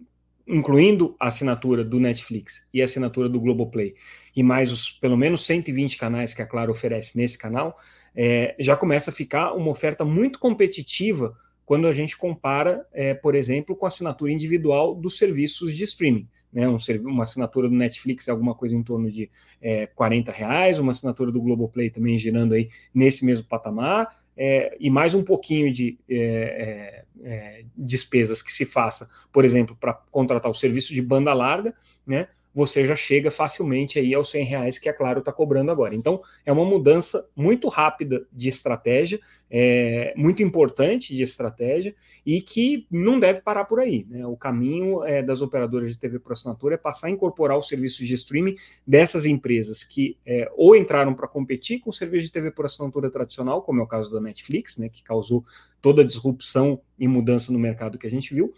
incluindo 0.50 1.14
a 1.18 1.28
assinatura 1.28 1.84
do 1.84 2.00
Netflix 2.00 2.66
e 2.74 2.82
a 2.82 2.84
assinatura 2.84 3.28
do 3.28 3.40
Globoplay, 3.40 3.94
e 4.34 4.42
mais 4.42 4.72
os 4.72 4.90
pelo 4.90 5.16
menos 5.16 5.46
120 5.46 5.96
canais 5.96 6.34
que 6.34 6.42
a 6.42 6.46
Claro 6.46 6.72
oferece 6.72 7.16
nesse 7.16 7.38
canal, 7.38 7.78
é, 8.14 8.56
já 8.58 8.76
começa 8.76 9.10
a 9.10 9.12
ficar 9.12 9.52
uma 9.52 9.70
oferta 9.70 10.04
muito 10.04 10.38
competitiva 10.38 11.36
quando 11.64 11.86
a 11.86 11.92
gente 11.92 12.16
compara, 12.16 12.84
é, 12.92 13.14
por 13.14 13.36
exemplo, 13.36 13.76
com 13.76 13.84
a 13.84 13.88
assinatura 13.88 14.32
individual 14.32 14.94
dos 14.94 15.16
serviços 15.16 15.76
de 15.76 15.84
streaming. 15.84 16.28
Né, 16.52 16.68
um, 16.68 16.76
uma 17.04 17.22
assinatura 17.22 17.68
do 17.68 17.74
Netflix 17.76 18.26
é 18.26 18.32
alguma 18.32 18.56
coisa 18.56 18.74
em 18.74 18.82
torno 18.82 19.08
de 19.08 19.30
é, 19.62 19.86
40 19.86 20.32
reais, 20.32 20.80
uma 20.80 20.90
assinatura 20.90 21.30
do 21.30 21.40
Globoplay 21.40 21.88
também 21.88 22.18
girando 22.18 22.54
aí 22.54 22.68
nesse 22.92 23.24
mesmo 23.24 23.46
patamar, 23.46 24.08
é, 24.36 24.76
e 24.80 24.90
mais 24.90 25.14
um 25.14 25.22
pouquinho 25.22 25.72
de 25.72 25.98
é, 26.08 27.04
é, 27.22 27.28
é 27.28 27.64
despesas 27.76 28.40
que 28.42 28.52
se 28.52 28.64
faça, 28.64 29.08
por 29.32 29.44
exemplo, 29.44 29.76
para 29.78 29.94
contratar 30.10 30.50
o 30.50 30.54
serviço 30.54 30.94
de 30.94 31.02
banda 31.02 31.32
larga, 31.34 31.74
né? 32.06 32.28
Você 32.54 32.84
já 32.84 32.96
chega 32.96 33.30
facilmente 33.30 33.98
aí 33.98 34.12
aos 34.12 34.30
100 34.30 34.44
reais 34.44 34.78
que 34.78 34.88
a 34.88 34.92
Claro 34.92 35.20
está 35.20 35.32
cobrando 35.32 35.70
agora. 35.70 35.94
Então, 35.94 36.20
é 36.44 36.52
uma 36.52 36.64
mudança 36.64 37.28
muito 37.34 37.68
rápida 37.68 38.26
de 38.32 38.48
estratégia, 38.48 39.20
é, 39.48 40.12
muito 40.16 40.42
importante 40.42 41.14
de 41.14 41.22
estratégia 41.22 41.94
e 42.26 42.40
que 42.40 42.86
não 42.90 43.18
deve 43.18 43.40
parar 43.42 43.64
por 43.64 43.80
aí. 43.80 44.06
Né? 44.08 44.26
O 44.26 44.36
caminho 44.36 45.04
é, 45.04 45.22
das 45.22 45.42
operadoras 45.42 45.90
de 45.90 45.98
TV 45.98 46.18
por 46.18 46.32
assinatura 46.32 46.74
é 46.74 46.78
passar 46.78 47.06
a 47.06 47.10
incorporar 47.10 47.56
os 47.56 47.68
serviços 47.68 48.06
de 48.06 48.14
streaming 48.14 48.56
dessas 48.86 49.26
empresas 49.26 49.84
que 49.84 50.16
é, 50.26 50.50
ou 50.56 50.74
entraram 50.74 51.14
para 51.14 51.28
competir 51.28 51.80
com 51.80 51.90
o 51.90 51.92
serviço 51.92 52.26
de 52.26 52.32
TV 52.32 52.50
por 52.50 52.66
assinatura 52.66 53.10
tradicional, 53.10 53.62
como 53.62 53.80
é 53.80 53.84
o 53.84 53.86
caso 53.86 54.10
da 54.10 54.20
Netflix, 54.20 54.76
né, 54.76 54.88
que 54.88 55.02
causou 55.02 55.44
toda 55.80 56.02
a 56.02 56.06
disrupção 56.06 56.80
e 56.98 57.08
mudança 57.08 57.52
no 57.52 57.58
mercado 57.58 57.98
que 57.98 58.06
a 58.06 58.10
gente 58.10 58.34
viu, 58.34 58.52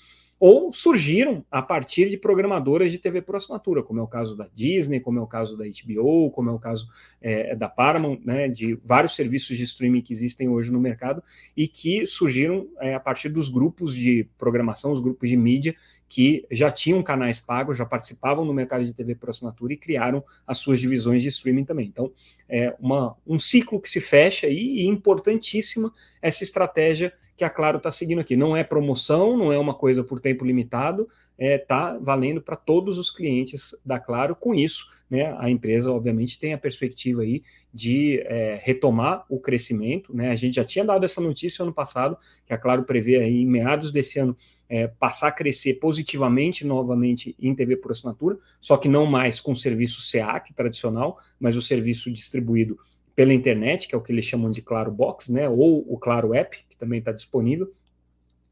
ou 0.44 0.72
surgiram 0.72 1.46
a 1.48 1.62
partir 1.62 2.10
de 2.10 2.16
programadoras 2.16 2.90
de 2.90 2.98
TV 2.98 3.22
por 3.22 3.36
assinatura, 3.36 3.80
como 3.80 4.00
é 4.00 4.02
o 4.02 4.08
caso 4.08 4.36
da 4.36 4.48
Disney, 4.52 4.98
como 4.98 5.20
é 5.20 5.22
o 5.22 5.26
caso 5.26 5.56
da 5.56 5.64
HBO, 5.64 6.32
como 6.32 6.50
é 6.50 6.52
o 6.52 6.58
caso 6.58 6.88
é, 7.20 7.54
da 7.54 7.68
Paramount, 7.68 8.18
né, 8.24 8.48
de 8.48 8.76
vários 8.84 9.14
serviços 9.14 9.56
de 9.56 9.62
streaming 9.62 10.02
que 10.02 10.12
existem 10.12 10.48
hoje 10.48 10.72
no 10.72 10.80
mercado 10.80 11.22
e 11.56 11.68
que 11.68 12.08
surgiram 12.08 12.66
é, 12.80 12.92
a 12.92 12.98
partir 12.98 13.28
dos 13.28 13.48
grupos 13.48 13.94
de 13.94 14.28
programação, 14.36 14.90
os 14.90 14.98
grupos 14.98 15.30
de 15.30 15.36
mídia 15.36 15.76
que 16.08 16.44
já 16.50 16.72
tinham 16.72 17.00
canais 17.04 17.38
pagos, 17.38 17.78
já 17.78 17.86
participavam 17.86 18.44
no 18.44 18.52
mercado 18.52 18.84
de 18.84 18.92
TV 18.92 19.14
por 19.14 19.30
assinatura 19.30 19.74
e 19.74 19.76
criaram 19.76 20.24
as 20.44 20.58
suas 20.58 20.80
divisões 20.80 21.22
de 21.22 21.28
streaming 21.28 21.64
também. 21.64 21.86
Então, 21.86 22.10
é 22.48 22.74
uma, 22.80 23.16
um 23.24 23.38
ciclo 23.38 23.80
que 23.80 23.88
se 23.88 24.00
fecha 24.00 24.48
aí, 24.48 24.80
e 24.80 24.86
importantíssima 24.88 25.92
essa 26.20 26.42
estratégia 26.42 27.14
que 27.36 27.44
a 27.44 27.50
Claro 27.50 27.78
está 27.78 27.90
seguindo 27.90 28.20
aqui. 28.20 28.36
Não 28.36 28.56
é 28.56 28.62
promoção, 28.62 29.36
não 29.36 29.52
é 29.52 29.58
uma 29.58 29.74
coisa 29.74 30.04
por 30.04 30.20
tempo 30.20 30.44
limitado, 30.44 31.08
está 31.38 31.44
é, 31.44 31.58
tá 31.58 31.98
valendo 32.00 32.40
para 32.40 32.56
todos 32.56 32.98
os 32.98 33.10
clientes 33.10 33.74
da 33.84 33.98
Claro. 33.98 34.36
Com 34.36 34.54
isso, 34.54 34.86
né, 35.10 35.34
a 35.38 35.50
empresa, 35.50 35.92
obviamente, 35.92 36.38
tem 36.38 36.52
a 36.52 36.58
perspectiva 36.58 37.22
aí 37.22 37.42
de 37.72 38.20
é, 38.26 38.60
retomar 38.62 39.24
o 39.28 39.40
crescimento. 39.40 40.14
Né? 40.14 40.30
A 40.30 40.36
gente 40.36 40.54
já 40.54 40.64
tinha 40.64 40.84
dado 40.84 41.04
essa 41.04 41.20
notícia 41.20 41.62
ano 41.62 41.72
passado, 41.72 42.16
que 42.46 42.52
a 42.52 42.58
Claro 42.58 42.84
prevê 42.84 43.16
aí, 43.16 43.42
em 43.42 43.46
meados 43.46 43.90
desse 43.90 44.18
ano, 44.18 44.36
é, 44.68 44.86
passar 44.86 45.28
a 45.28 45.32
crescer 45.32 45.74
positivamente 45.74 46.66
novamente 46.66 47.34
em 47.40 47.54
TV 47.54 47.76
por 47.76 47.90
assinatura, 47.90 48.38
só 48.60 48.76
que 48.76 48.88
não 48.88 49.04
mais 49.06 49.40
com 49.40 49.52
o 49.52 49.56
serviço 49.56 50.00
SEAC 50.00 50.54
tradicional, 50.54 51.18
mas 51.40 51.56
o 51.56 51.62
serviço 51.62 52.10
distribuído 52.10 52.78
pela 53.14 53.32
internet, 53.32 53.88
que 53.88 53.94
é 53.94 53.98
o 53.98 54.00
que 54.00 54.12
eles 54.12 54.24
chamam 54.24 54.50
de 54.50 54.62
Claro 54.62 54.90
Box, 54.90 55.30
né, 55.30 55.48
ou 55.48 55.84
o 55.86 55.98
Claro 55.98 56.34
App, 56.34 56.64
que 56.68 56.76
também 56.76 56.98
está 56.98 57.12
disponível, 57.12 57.72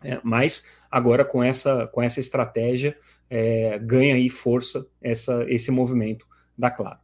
é, 0.03 0.21
mas 0.23 0.67
agora 0.91 1.25
com 1.25 1.43
essa, 1.43 1.87
com 1.89 2.03
essa 2.03 2.21
estratégia 2.21 2.97
é, 3.29 3.79
ganha 3.79 4.15
aí 4.15 4.29
força 4.29 4.87
essa, 5.01 5.45
esse 5.49 5.71
movimento 5.71 6.27
da 6.57 6.71
Claro. 6.71 6.99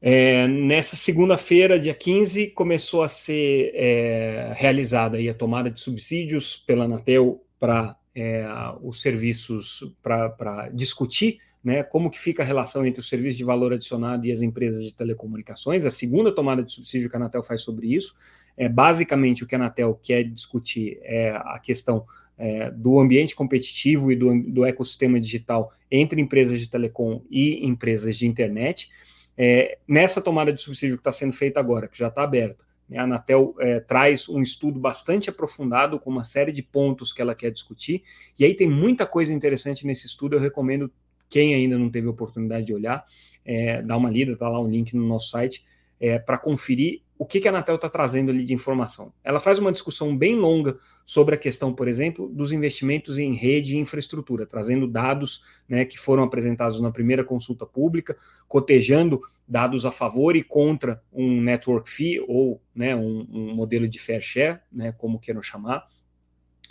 É, 0.00 0.46
nessa 0.46 0.94
segunda-feira, 0.94 1.80
dia 1.80 1.94
15, 1.94 2.48
começou 2.48 3.02
a 3.02 3.08
ser 3.08 3.72
é, 3.74 4.52
realizada 4.54 5.16
aí 5.16 5.28
a 5.28 5.34
tomada 5.34 5.70
de 5.70 5.80
subsídios 5.80 6.56
pela 6.56 6.84
Anatel 6.84 7.42
para 7.58 7.96
é, 8.14 8.46
os 8.82 9.00
serviços, 9.00 9.82
para 10.02 10.68
discutir 10.72 11.38
né, 11.66 11.82
como 11.82 12.08
que 12.08 12.18
fica 12.20 12.44
a 12.44 12.46
relação 12.46 12.86
entre 12.86 13.00
o 13.00 13.02
serviço 13.02 13.36
de 13.36 13.42
valor 13.42 13.72
adicionado 13.72 14.24
e 14.24 14.30
as 14.30 14.40
empresas 14.40 14.84
de 14.84 14.94
telecomunicações. 14.94 15.84
A 15.84 15.90
segunda 15.90 16.32
tomada 16.32 16.62
de 16.62 16.70
subsídio 16.70 17.10
que 17.10 17.16
a 17.16 17.18
Anatel 17.18 17.42
faz 17.42 17.62
sobre 17.62 17.92
isso. 17.92 18.14
É, 18.56 18.68
basicamente, 18.68 19.42
o 19.42 19.48
que 19.48 19.54
a 19.56 19.58
Anatel 19.58 19.98
quer 20.00 20.22
discutir 20.22 21.00
é 21.02 21.30
a 21.30 21.58
questão 21.58 22.06
é, 22.38 22.70
do 22.70 23.00
ambiente 23.00 23.34
competitivo 23.34 24.12
e 24.12 24.14
do, 24.14 24.44
do, 24.44 24.64
ecossistema 24.64 25.18
digital 25.18 25.72
entre 25.90 26.20
empresas 26.20 26.60
de 26.60 26.70
telecom 26.70 27.20
e 27.28 27.66
empresas 27.66 28.14
de 28.14 28.28
internet. 28.28 28.88
É, 29.36 29.76
nessa 29.88 30.22
tomada 30.22 30.52
de 30.52 30.62
subsídio 30.62 30.94
que 30.96 31.00
está 31.00 31.10
sendo 31.10 31.32
feita 31.32 31.58
agora, 31.58 31.88
que 31.88 31.98
já 31.98 32.06
está 32.06 32.22
aberta, 32.22 32.64
né, 32.88 32.98
a 32.98 33.02
Anatel 33.02 33.56
é, 33.58 33.80
traz 33.80 34.28
um 34.28 34.40
estudo 34.40 34.78
bastante 34.78 35.28
aprofundado 35.30 35.98
com 35.98 36.10
uma 36.10 36.22
série 36.22 36.52
de 36.52 36.62
pontos 36.62 37.12
que 37.12 37.20
ela 37.20 37.34
quer 37.34 37.50
discutir, 37.50 38.04
e 38.38 38.44
aí 38.44 38.54
tem 38.54 38.70
muita 38.70 39.04
coisa 39.04 39.32
interessante 39.32 39.84
nesse 39.84 40.06
estudo, 40.06 40.36
eu 40.36 40.40
recomendo 40.40 40.88
quem 41.28 41.54
ainda 41.54 41.78
não 41.78 41.90
teve 41.90 42.08
oportunidade 42.08 42.66
de 42.66 42.74
olhar, 42.74 43.04
é, 43.44 43.82
dá 43.82 43.96
uma 43.96 44.10
lida, 44.10 44.32
está 44.32 44.48
lá 44.48 44.60
um 44.60 44.68
link 44.68 44.94
no 44.94 45.06
nosso 45.06 45.30
site, 45.30 45.64
é, 46.00 46.18
para 46.18 46.38
conferir 46.38 47.02
o 47.18 47.24
que, 47.24 47.40
que 47.40 47.48
a 47.48 47.50
Anatel 47.50 47.76
está 47.76 47.88
trazendo 47.88 48.30
ali 48.30 48.44
de 48.44 48.52
informação. 48.52 49.12
Ela 49.24 49.40
faz 49.40 49.58
uma 49.58 49.72
discussão 49.72 50.16
bem 50.16 50.36
longa 50.36 50.78
sobre 51.04 51.34
a 51.34 51.38
questão, 51.38 51.72
por 51.72 51.88
exemplo, 51.88 52.28
dos 52.28 52.52
investimentos 52.52 53.16
em 53.16 53.34
rede 53.34 53.74
e 53.74 53.78
infraestrutura, 53.78 54.44
trazendo 54.44 54.86
dados 54.86 55.42
né, 55.68 55.84
que 55.84 55.98
foram 55.98 56.24
apresentados 56.24 56.80
na 56.80 56.90
primeira 56.90 57.24
consulta 57.24 57.64
pública, 57.64 58.16
cotejando 58.46 59.20
dados 59.48 59.86
a 59.86 59.90
favor 59.90 60.36
e 60.36 60.42
contra 60.42 61.00
um 61.12 61.40
network 61.40 61.88
fee 61.88 62.20
ou 62.26 62.60
né, 62.74 62.94
um, 62.94 63.26
um 63.30 63.54
modelo 63.54 63.88
de 63.88 63.98
fair 63.98 64.20
share, 64.20 64.60
né, 64.70 64.92
como 64.92 65.18
queiram 65.20 65.40
chamar, 65.40 65.86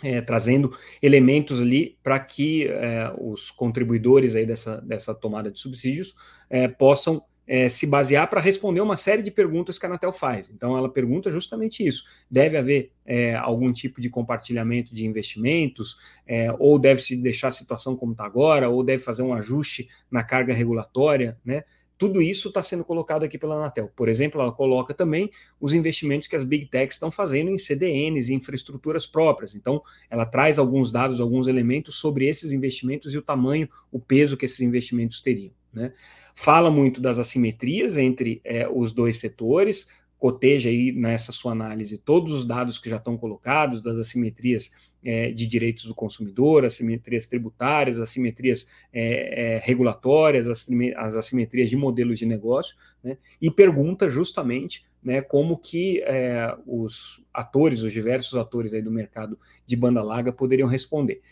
é, 0.02 0.20
trazendo 0.20 0.76
elementos 1.02 1.60
ali 1.60 1.96
para 2.02 2.18
que 2.18 2.68
é, 2.68 3.12
os 3.18 3.50
contribuidores 3.50 4.34
aí 4.34 4.46
dessa, 4.46 4.80
dessa 4.80 5.14
tomada 5.14 5.50
de 5.50 5.58
subsídios 5.58 6.14
é, 6.50 6.68
possam 6.68 7.22
é, 7.46 7.68
se 7.68 7.86
basear 7.86 8.28
para 8.28 8.40
responder 8.40 8.80
uma 8.80 8.96
série 8.96 9.22
de 9.22 9.30
perguntas 9.30 9.78
que 9.78 9.86
a 9.86 9.88
Anatel 9.88 10.12
faz. 10.12 10.50
Então, 10.50 10.76
ela 10.76 10.88
pergunta 10.88 11.30
justamente 11.30 11.86
isso: 11.86 12.04
deve 12.30 12.56
haver 12.56 12.90
é, 13.04 13.36
algum 13.36 13.72
tipo 13.72 14.00
de 14.00 14.10
compartilhamento 14.10 14.92
de 14.92 15.06
investimentos, 15.06 15.96
é, 16.26 16.52
ou 16.58 16.78
deve 16.78 17.00
se 17.00 17.16
deixar 17.16 17.48
a 17.48 17.52
situação 17.52 17.96
como 17.96 18.12
está 18.12 18.24
agora, 18.24 18.68
ou 18.68 18.82
deve 18.82 19.02
fazer 19.02 19.22
um 19.22 19.32
ajuste 19.32 19.88
na 20.10 20.24
carga 20.24 20.52
regulatória, 20.52 21.38
né? 21.44 21.62
Tudo 21.98 22.20
isso 22.20 22.48
está 22.48 22.62
sendo 22.62 22.84
colocado 22.84 23.24
aqui 23.24 23.38
pela 23.38 23.56
Anatel. 23.56 23.90
Por 23.96 24.08
exemplo, 24.08 24.40
ela 24.40 24.52
coloca 24.52 24.92
também 24.92 25.30
os 25.60 25.72
investimentos 25.72 26.28
que 26.28 26.36
as 26.36 26.44
Big 26.44 26.66
Techs 26.66 26.96
estão 26.96 27.10
fazendo 27.10 27.50
em 27.50 27.58
CDNs 27.58 28.30
e 28.30 28.34
infraestruturas 28.34 29.06
próprias. 29.06 29.54
Então, 29.54 29.82
ela 30.10 30.26
traz 30.26 30.58
alguns 30.58 30.92
dados, 30.92 31.20
alguns 31.20 31.46
elementos 31.46 31.96
sobre 31.96 32.26
esses 32.26 32.52
investimentos 32.52 33.14
e 33.14 33.18
o 33.18 33.22
tamanho, 33.22 33.68
o 33.90 33.98
peso 33.98 34.36
que 34.36 34.44
esses 34.44 34.60
investimentos 34.60 35.20
teriam. 35.20 35.52
Né? 35.72 35.92
Fala 36.34 36.70
muito 36.70 37.00
das 37.00 37.18
assimetrias 37.18 37.96
entre 37.96 38.40
é, 38.44 38.68
os 38.68 38.92
dois 38.92 39.18
setores, 39.18 39.90
coteja 40.26 40.68
aí 40.68 40.90
nessa 40.90 41.30
sua 41.30 41.52
análise 41.52 41.98
todos 41.98 42.32
os 42.32 42.44
dados 42.44 42.80
que 42.80 42.90
já 42.90 42.96
estão 42.96 43.16
colocados, 43.16 43.80
das 43.80 43.96
assimetrias 43.96 44.72
é, 45.04 45.30
de 45.30 45.46
direitos 45.46 45.84
do 45.84 45.94
consumidor, 45.94 46.64
assimetrias 46.64 47.28
tributárias, 47.28 48.00
assimetrias 48.00 48.68
é, 48.92 49.54
é, 49.54 49.58
regulatórias, 49.58 50.48
as 50.48 51.16
assimetrias 51.16 51.70
de 51.70 51.76
modelos 51.76 52.18
de 52.18 52.26
negócio, 52.26 52.76
né, 53.04 53.16
e 53.40 53.52
pergunta 53.52 54.10
justamente 54.10 54.84
né, 55.00 55.22
como 55.22 55.56
que 55.56 56.02
é, 56.02 56.52
os 56.66 57.22
atores, 57.32 57.82
os 57.82 57.92
diversos 57.92 58.36
atores 58.36 58.74
aí 58.74 58.82
do 58.82 58.90
mercado 58.90 59.38
de 59.64 59.76
banda 59.76 60.02
larga 60.02 60.32
poderiam 60.32 60.66
responder. 60.66 61.22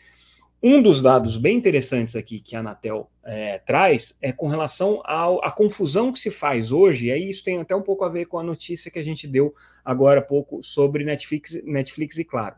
Um 0.66 0.80
dos 0.80 1.02
dados 1.02 1.36
bem 1.36 1.58
interessantes 1.58 2.16
aqui 2.16 2.40
que 2.40 2.56
a 2.56 2.60
Anatel 2.60 3.10
é, 3.22 3.58
traz 3.58 4.16
é 4.22 4.32
com 4.32 4.48
relação 4.48 5.02
à 5.04 5.52
confusão 5.52 6.10
que 6.10 6.18
se 6.18 6.30
faz 6.30 6.72
hoje, 6.72 7.08
e 7.08 7.12
aí 7.12 7.28
isso 7.28 7.44
tem 7.44 7.60
até 7.60 7.76
um 7.76 7.82
pouco 7.82 8.02
a 8.02 8.08
ver 8.08 8.24
com 8.24 8.38
a 8.38 8.42
notícia 8.42 8.90
que 8.90 8.98
a 8.98 9.02
gente 9.02 9.28
deu 9.28 9.54
agora 9.84 10.20
há 10.20 10.22
pouco 10.22 10.62
sobre 10.62 11.04
Netflix, 11.04 11.62
Netflix 11.64 12.16
e 12.16 12.24
Claro, 12.24 12.56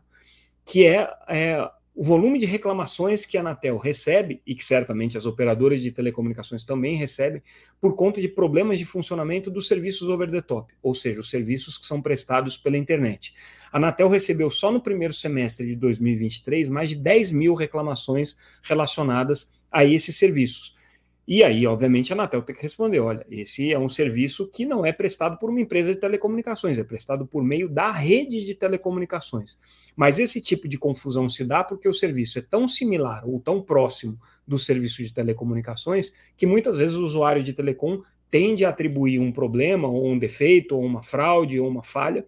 que 0.63 0.87
é, 0.87 1.05
é 1.27 1.69
o 1.99 2.03
volume 2.03 2.37
de 2.37 2.45
reclamações 2.45 3.25
que 3.25 3.37
a 3.37 3.39
Anatel 3.39 3.75
recebe, 3.75 4.39
e 4.45 4.53
que 4.53 4.63
certamente 4.63 5.17
as 5.17 5.25
operadoras 5.25 5.81
de 5.81 5.91
telecomunicações 5.91 6.63
também 6.63 6.95
recebem, 6.95 7.41
por 7.81 7.95
conta 7.95 8.21
de 8.21 8.27
problemas 8.27 8.77
de 8.77 8.85
funcionamento 8.85 9.49
dos 9.49 9.67
serviços 9.67 10.07
over 10.07 10.29
the 10.29 10.39
top, 10.39 10.71
ou 10.83 10.93
seja, 10.93 11.19
os 11.19 11.27
serviços 11.27 11.75
que 11.75 11.87
são 11.87 11.99
prestados 11.99 12.55
pela 12.55 12.77
internet. 12.77 13.33
A 13.71 13.77
Anatel 13.77 14.09
recebeu 14.09 14.51
só 14.51 14.71
no 14.71 14.79
primeiro 14.79 15.11
semestre 15.11 15.65
de 15.65 15.75
2023 15.75 16.69
mais 16.69 16.89
de 16.89 16.95
10 16.95 17.31
mil 17.31 17.55
reclamações 17.55 18.37
relacionadas 18.61 19.51
a 19.71 19.83
esses 19.83 20.15
serviços. 20.15 20.76
E 21.27 21.43
aí, 21.43 21.67
obviamente, 21.67 22.13
a 22.13 22.15
Anatel 22.15 22.41
tem 22.41 22.55
que 22.55 22.61
responder: 22.61 22.99
olha, 22.99 23.25
esse 23.29 23.73
é 23.73 23.77
um 23.77 23.89
serviço 23.89 24.47
que 24.49 24.65
não 24.65 24.85
é 24.85 24.93
prestado 24.93 25.37
por 25.37 25.49
uma 25.49 25.59
empresa 25.59 25.93
de 25.93 25.99
telecomunicações, 25.99 26.77
é 26.77 26.83
prestado 26.85 27.27
por 27.27 27.43
meio 27.43 27.67
da 27.67 27.91
rede 27.91 28.45
de 28.45 28.55
telecomunicações. 28.55 29.59
Mas 29.93 30.19
esse 30.19 30.41
tipo 30.41 30.69
de 30.69 30.77
confusão 30.77 31.27
se 31.27 31.43
dá 31.43 31.65
porque 31.65 31.89
o 31.89 31.93
serviço 31.93 32.39
é 32.39 32.41
tão 32.41 32.65
similar 32.65 33.27
ou 33.27 33.41
tão 33.41 33.61
próximo 33.61 34.17
do 34.47 34.57
serviço 34.57 35.03
de 35.03 35.13
telecomunicações 35.13 36.13
que 36.37 36.45
muitas 36.45 36.77
vezes 36.77 36.95
o 36.95 37.03
usuário 37.03 37.43
de 37.43 37.51
telecom 37.51 38.01
tende 38.31 38.63
a 38.63 38.69
atribuir 38.69 39.19
um 39.19 39.31
problema, 39.31 39.87
ou 39.87 40.07
um 40.07 40.17
defeito, 40.17 40.77
ou 40.77 40.85
uma 40.85 41.03
fraude, 41.03 41.59
ou 41.59 41.67
uma 41.67 41.83
falha 41.83 42.25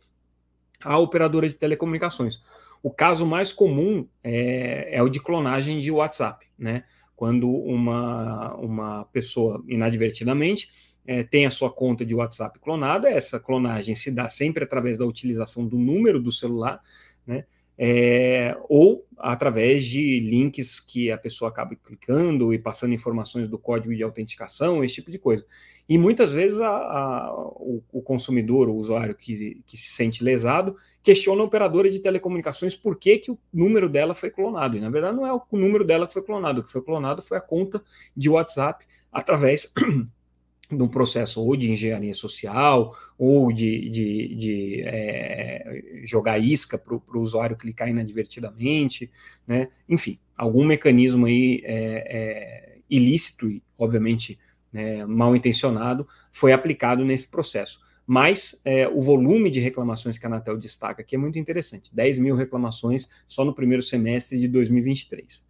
à 0.81 0.97
operadora 0.97 1.47
de 1.47 1.55
telecomunicações. 1.55 2.41
O 2.83 2.91
caso 2.91 3.25
mais 3.25 3.51
comum 3.51 4.07
é, 4.23 4.97
é 4.97 5.03
o 5.03 5.09
de 5.09 5.21
clonagem 5.21 5.79
de 5.79 5.91
WhatsApp, 5.91 6.47
né? 6.57 6.83
Quando 7.19 7.51
uma, 7.51 8.55
uma 8.55 9.03
pessoa 9.11 9.61
inadvertidamente 9.67 10.69
é, 11.05 11.21
tem 11.21 11.45
a 11.45 11.51
sua 11.51 11.69
conta 11.69 12.05
de 12.05 12.15
WhatsApp 12.15 12.57
clonada, 12.61 13.09
essa 13.09 13.37
clonagem 13.37 13.93
se 13.93 14.09
dá 14.09 14.29
sempre 14.29 14.63
através 14.63 14.97
da 14.97 15.05
utilização 15.05 15.67
do 15.67 15.77
número 15.77 16.21
do 16.21 16.31
celular, 16.31 16.81
né? 17.27 17.43
é, 17.77 18.57
ou 18.69 19.05
através 19.17 19.83
de 19.83 20.21
links 20.21 20.79
que 20.79 21.11
a 21.11 21.17
pessoa 21.17 21.49
acaba 21.49 21.75
clicando 21.75 22.53
e 22.53 22.57
passando 22.57 22.93
informações 22.93 23.49
do 23.49 23.59
código 23.59 23.93
de 23.93 24.01
autenticação, 24.01 24.81
esse 24.81 24.95
tipo 24.95 25.11
de 25.11 25.19
coisa. 25.19 25.45
E 25.89 25.97
muitas 25.97 26.31
vezes 26.31 26.61
a, 26.61 26.69
a, 26.69 27.33
o, 27.33 27.83
o, 27.91 27.99
consumidor, 28.03 28.69
o 28.69 28.75
usuário 28.75 29.15
que, 29.15 29.63
que 29.65 29.75
se 29.75 29.91
sente 29.91 30.23
lesado, 30.23 30.75
questiona 31.01 31.41
a 31.41 31.45
operadora 31.45 31.89
de 31.89 31.97
telecomunicações 31.97 32.75
por 32.75 32.95
que, 32.95 33.17
que 33.17 33.31
o 33.31 33.39
número 33.51 33.89
dela 33.89 34.13
foi 34.13 34.29
clonado. 34.29 34.77
E 34.77 34.79
na 34.79 34.91
verdade 34.91 35.17
não 35.17 35.25
é 35.25 35.33
o 35.33 35.41
número 35.51 35.83
dela 35.83 36.05
que 36.05 36.13
foi 36.13 36.21
clonado, 36.21 36.61
o 36.61 36.63
que 36.63 36.71
foi 36.71 36.83
clonado 36.83 37.23
foi 37.23 37.39
a 37.39 37.41
conta 37.41 37.83
de 38.15 38.29
WhatsApp 38.29 38.85
através 39.11 39.73
de 40.71 40.83
um 40.83 40.87
processo 40.87 41.43
ou 41.43 41.55
de 41.55 41.71
engenharia 41.71 42.13
social 42.13 42.95
ou 43.17 43.51
de, 43.51 43.89
de, 43.89 44.35
de 44.35 44.83
é, 44.85 46.01
jogar 46.03 46.37
isca 46.37 46.77
para 46.77 46.93
o 46.93 47.19
usuário 47.19 47.57
clicar 47.57 47.89
inadvertidamente, 47.89 49.09
né? 49.47 49.69
enfim, 49.89 50.19
algum 50.37 50.63
mecanismo 50.63 51.25
aí 51.25 51.63
é, 51.63 51.73
é, 51.75 52.77
ilícito 52.87 53.49
e, 53.49 53.63
obviamente, 53.75 54.37
né, 54.71 55.05
mal 55.05 55.35
intencionado 55.35 56.07
foi 56.31 56.51
aplicado 56.51 57.03
nesse 57.03 57.29
processo. 57.29 57.79
Mas 58.05 58.59
é, 58.65 58.87
o 58.87 59.01
volume 59.01 59.51
de 59.51 59.59
reclamações 59.59 60.17
que 60.17 60.25
a 60.25 60.29
Anatel 60.29 60.57
destaca 60.57 61.01
aqui 61.01 61.15
é 61.15 61.19
muito 61.19 61.37
interessante: 61.37 61.93
10 61.93 62.17
mil 62.17 62.35
reclamações 62.35 63.07
só 63.27 63.45
no 63.45 63.53
primeiro 63.53 63.83
semestre 63.83 64.39
de 64.39 64.47
2023. 64.47 65.47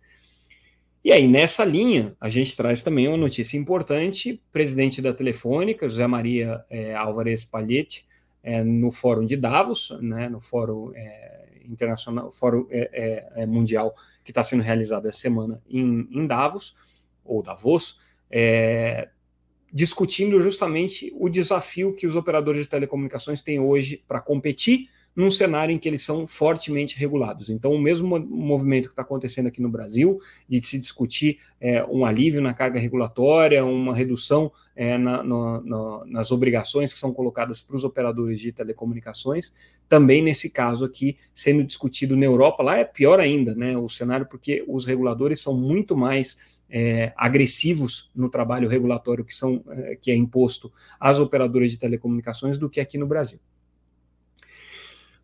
E 1.02 1.14
aí, 1.14 1.26
nessa 1.26 1.64
linha, 1.64 2.14
a 2.20 2.30
gente 2.30 2.58
traz 2.58 2.82
também 2.82 3.08
uma 3.08 3.16
notícia 3.16 3.58
importante: 3.58 4.42
presidente 4.52 5.02
da 5.02 5.14
Telefônica, 5.14 5.88
José 5.88 6.06
Maria 6.06 6.64
é, 6.70 6.94
Álvares 6.94 7.46
Palhete, 7.46 8.06
é, 8.44 8.64
no 8.64 8.92
Fórum 8.92 9.26
de 9.26 9.38
Davos, 9.38 9.98
né, 10.02 10.28
no 10.28 10.42
Fórum 10.42 10.92
é, 10.94 11.62
Internacional, 11.66 12.32
Fórum 12.32 12.68
é, 12.70 12.90
é, 12.92 13.44
é, 13.44 13.46
Mundial, 13.46 13.96
que 14.24 14.32
está 14.32 14.44
sendo 14.44 14.64
realizado 14.64 15.08
essa 15.08 15.20
semana 15.20 15.62
em, 15.70 16.08
em 16.12 16.28
Davos, 16.28 16.76
ou 17.24 17.42
Davos, 17.42 18.00
discutindo 19.72 20.42
justamente 20.42 21.12
o 21.16 21.30
desafio 21.30 21.94
que 21.94 22.08
os 22.08 22.16
operadores 22.16 22.64
de 22.64 22.70
telecomunicações 22.70 23.42
têm 23.42 23.60
hoje 23.60 24.04
para 24.08 24.22
competir 24.22 24.90
num 25.16 25.30
cenário 25.30 25.74
em 25.74 25.78
que 25.78 25.88
eles 25.88 26.02
são 26.02 26.26
fortemente 26.26 26.98
regulados. 26.98 27.50
Então, 27.50 27.72
o 27.72 27.82
mesmo 27.82 28.20
movimento 28.20 28.86
que 28.86 28.94
está 28.94 29.02
acontecendo 29.02 29.48
aqui 29.48 29.62
no 29.62 29.70
Brasil, 29.70 30.20
de 30.48 30.66
se 30.66 30.80
discutir 30.80 31.40
é, 31.60 31.84
um 31.86 32.06
alívio 32.06 32.42
na 32.42 32.54
carga 32.54 32.80
regulatória, 32.80 33.66
uma 33.66 33.94
redução 33.94 34.52
é, 34.76 34.98
na, 34.98 35.22
no, 35.22 35.62
no, 35.62 36.06
nas 36.06 36.32
obrigações 36.32 36.94
que 36.94 37.00
são 37.00 37.14
colocadas 37.14 37.62
para 37.62 37.76
os 37.76 37.84
operadores 37.84 38.40
de 38.40 38.52
telecomunicações, 38.52 39.54
também 39.90 40.22
nesse 40.22 40.50
caso 40.50 40.86
aqui 40.86 41.18
sendo 41.34 41.64
discutido 41.64 42.16
na 42.16 42.26
Europa, 42.26 42.64
lá 42.64 42.78
é 42.78 42.86
pior 42.86 43.20
ainda, 43.20 43.54
né? 43.56 43.78
O 43.78 43.90
cenário, 43.90 44.26
porque 44.26 44.64
os 44.68 44.86
reguladores 44.86 45.42
são 45.42 45.54
muito 45.58 45.98
mais 45.98 46.60
é, 46.70 47.12
agressivos 47.18 48.10
no 48.16 48.30
trabalho 48.30 48.70
regulatório 48.70 49.26
que, 49.26 49.36
são, 49.36 49.64
é, 49.70 49.98
que 50.00 50.12
é 50.12 50.16
imposto 50.16 50.72
às 51.00 51.20
operadoras 51.20 51.72
de 51.72 51.78
telecomunicações 51.78 52.58
do 52.58 52.70
que 52.70 52.80
aqui 52.80 52.98
no 52.98 53.08
Brasil. 53.08 53.40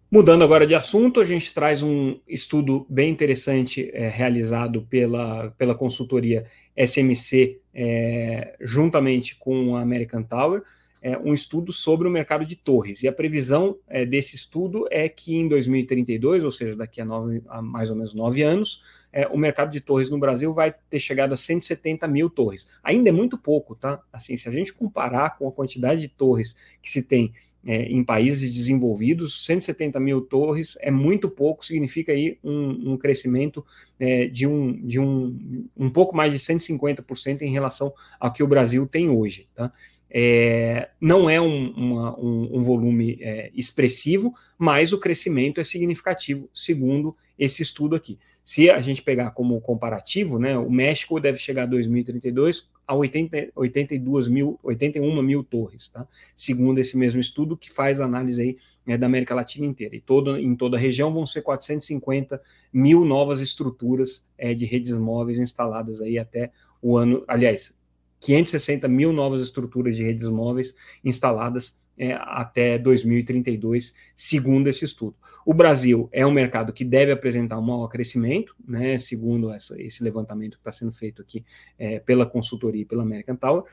Mudando 0.09 0.43
agora 0.43 0.67
de 0.67 0.75
assunto, 0.75 1.19
a 1.19 1.25
gente 1.25 1.53
traz 1.53 1.81
um 1.81 2.19
estudo 2.27 2.85
bem 2.89 3.09
interessante 3.09 3.89
é, 3.93 4.07
realizado 4.07 4.83
pela, 4.83 5.51
pela 5.57 5.73
consultoria 5.73 6.45
SMC, 6.77 7.59
é, 7.73 8.55
juntamente 8.61 9.35
com 9.35 9.75
a 9.75 9.81
American 9.81 10.23
Tower, 10.23 10.61
é, 11.05 11.15
um 11.19 11.35
estudo 11.35 11.71
sobre 11.71 12.07
o 12.07 12.11
mercado 12.11 12.43
de 12.43 12.55
torres. 12.55 13.03
E 13.03 13.07
a 13.07 13.13
previsão 13.13 13.77
é, 13.87 14.03
desse 14.03 14.35
estudo 14.35 14.87
é 14.89 15.07
que 15.07 15.35
em 15.35 15.47
2032, 15.47 16.43
ou 16.43 16.51
seja, 16.51 16.75
daqui 16.75 16.99
a, 16.99 17.05
nove, 17.05 17.43
a 17.47 17.61
mais 17.61 17.91
ou 17.91 17.95
menos 17.95 18.15
nove 18.15 18.41
anos, 18.41 18.81
é, 19.13 19.27
o 19.27 19.37
mercado 19.37 19.71
de 19.71 19.79
torres 19.79 20.09
no 20.09 20.17
Brasil 20.17 20.51
vai 20.51 20.73
ter 20.89 20.97
chegado 20.97 21.31
a 21.31 21.37
170 21.37 22.07
mil 22.07 22.27
torres. 22.27 22.67
Ainda 22.83 23.09
é 23.09 23.11
muito 23.11 23.37
pouco, 23.37 23.75
tá? 23.75 24.01
Assim, 24.11 24.35
se 24.35 24.49
a 24.49 24.51
gente 24.51 24.73
comparar 24.73 25.37
com 25.37 25.47
a 25.47 25.51
quantidade 25.51 26.01
de 26.01 26.07
torres 26.07 26.55
que 26.81 26.89
se 26.89 27.03
tem 27.03 27.31
é, 27.63 27.83
em 27.83 28.03
países 28.03 28.51
desenvolvidos, 28.51 29.45
170 29.45 29.99
mil 29.99 30.21
torres 30.21 30.75
é 30.81 30.89
muito 30.89 31.29
pouco, 31.29 31.63
significa 31.63 32.13
aí 32.13 32.39
um, 32.43 32.93
um 32.93 32.97
crescimento 32.97 33.63
é, 33.99 34.25
de, 34.25 34.47
um, 34.47 34.73
de 34.73 34.99
um, 34.99 35.67
um 35.77 35.89
pouco 35.91 36.15
mais 36.15 36.31
de 36.31 36.39
150% 36.39 37.43
em 37.43 37.51
relação 37.51 37.93
ao 38.19 38.33
que 38.33 38.41
o 38.41 38.47
Brasil 38.47 38.87
tem 38.87 39.07
hoje. 39.07 39.47
Tá? 39.53 39.71
É, 40.09 40.89
não 41.01 41.29
é 41.29 41.41
um, 41.41 41.71
uma, 41.71 42.19
um, 42.19 42.57
um 42.57 42.63
volume 42.63 43.17
é, 43.21 43.51
expressivo, 43.53 44.33
mas 44.57 44.93
o 44.93 44.99
crescimento 44.99 45.59
é 45.59 45.63
significativo, 45.63 46.49
segundo 46.53 47.15
esse 47.37 47.63
estudo 47.63 47.95
aqui. 47.95 48.17
Se 48.43 48.69
a 48.69 48.79
gente 48.79 49.01
pegar 49.01 49.31
como 49.31 49.59
comparativo, 49.59 50.37
né, 50.37 50.57
o 50.57 50.69
México 50.69 51.19
deve 51.19 51.39
chegar 51.39 51.63
a 51.63 51.65
2032 51.65 52.69
a 52.87 52.93
80, 52.93 53.51
82 53.55 54.27
mil, 54.27 54.59
81 54.61 55.21
mil 55.23 55.43
torres, 55.43 55.89
tá? 55.89 56.07
segundo 56.35 56.77
esse 56.77 56.95
mesmo 56.95 57.19
estudo 57.19 57.57
que 57.57 57.71
faz 57.71 57.99
análise 57.99 58.41
aí, 58.41 58.57
né, 58.85 58.97
da 58.97 59.07
América 59.07 59.33
Latina 59.33 59.65
inteira. 59.65 59.95
E 59.95 59.99
todo, 59.99 60.37
em 60.37 60.55
toda 60.55 60.77
a 60.77 60.79
região 60.79 61.11
vão 61.11 61.25
ser 61.25 61.41
450 61.41 62.39
mil 62.71 63.03
novas 63.03 63.41
estruturas 63.41 64.23
é, 64.37 64.53
de 64.53 64.65
redes 64.65 64.95
móveis 64.95 65.39
instaladas 65.39 65.99
aí 65.99 66.19
até 66.19 66.51
o 66.79 66.95
ano, 66.95 67.23
aliás, 67.27 67.73
560 68.19 68.87
mil 68.87 69.13
novas 69.13 69.41
estruturas 69.41 69.95
de 69.95 70.03
redes 70.03 70.27
móveis 70.29 70.75
instaladas 71.03 71.79
é, 71.97 72.13
até 72.13 72.77
2032, 72.77 73.93
segundo 74.15 74.67
esse 74.67 74.85
estudo. 74.85 75.15
O 75.45 75.53
Brasil 75.53 76.09
é 76.11 76.25
um 76.25 76.31
mercado 76.31 76.73
que 76.73 76.83
deve 76.83 77.11
apresentar 77.11 77.57
um 77.57 77.61
maior 77.61 77.87
crescimento, 77.87 78.55
né, 78.67 78.97
segundo 78.97 79.51
essa, 79.51 79.79
esse 79.81 80.03
levantamento 80.03 80.53
que 80.53 80.61
está 80.61 80.71
sendo 80.71 80.91
feito 80.91 81.21
aqui 81.21 81.45
é, 81.77 81.99
pela 81.99 82.25
consultoria 82.25 82.81
e 82.81 82.85
pela 82.85 83.03
American 83.03 83.35
Tower. 83.35 83.63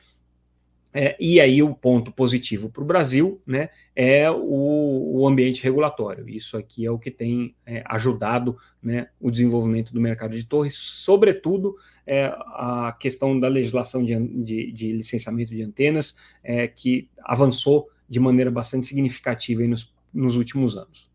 É, 0.93 1.17
e 1.19 1.41
aí 1.41 1.63
o 1.63 1.73
ponto 1.73 2.11
positivo 2.11 2.69
para 2.69 2.83
o 2.83 2.85
Brasil 2.85 3.41
né, 3.47 3.69
é 3.95 4.29
o, 4.29 5.15
o, 5.15 5.27
ambiente 5.27 5.63
regulatório. 5.63 6.29
Isso 6.29 6.55
aqui 6.55 6.85
é 6.85 6.91
o 6.91 6.99
que 6.99 7.09
tem 7.09 7.55
é, 7.65 7.81
ajudado 7.87 8.55
né, 8.81 9.07
o 9.19 9.31
desenvolvimento 9.31 9.91
do 9.91 9.99
mercado 9.99 10.35
de 10.35 10.45
torres, 10.45 10.75
sobretudo 10.75 11.75
é, 12.05 12.25
a 12.25 12.95
questão 12.99 13.39
da 13.39 13.47
legislação 13.47 14.05
de, 14.05 14.15
de, 14.43 14.71
de 14.71 14.91
licenciamento 14.91 15.55
de 15.55 15.63
antenas, 15.63 16.15
é, 16.43 16.67
que 16.67 17.09
avançou 17.23 17.89
de 18.07 18.19
maneira 18.19 18.51
bastante 18.51 18.85
significativa 18.85 19.63
nos, 19.63 19.91
nos 20.13 20.35
últimos 20.35 20.77
anos. 20.77 21.12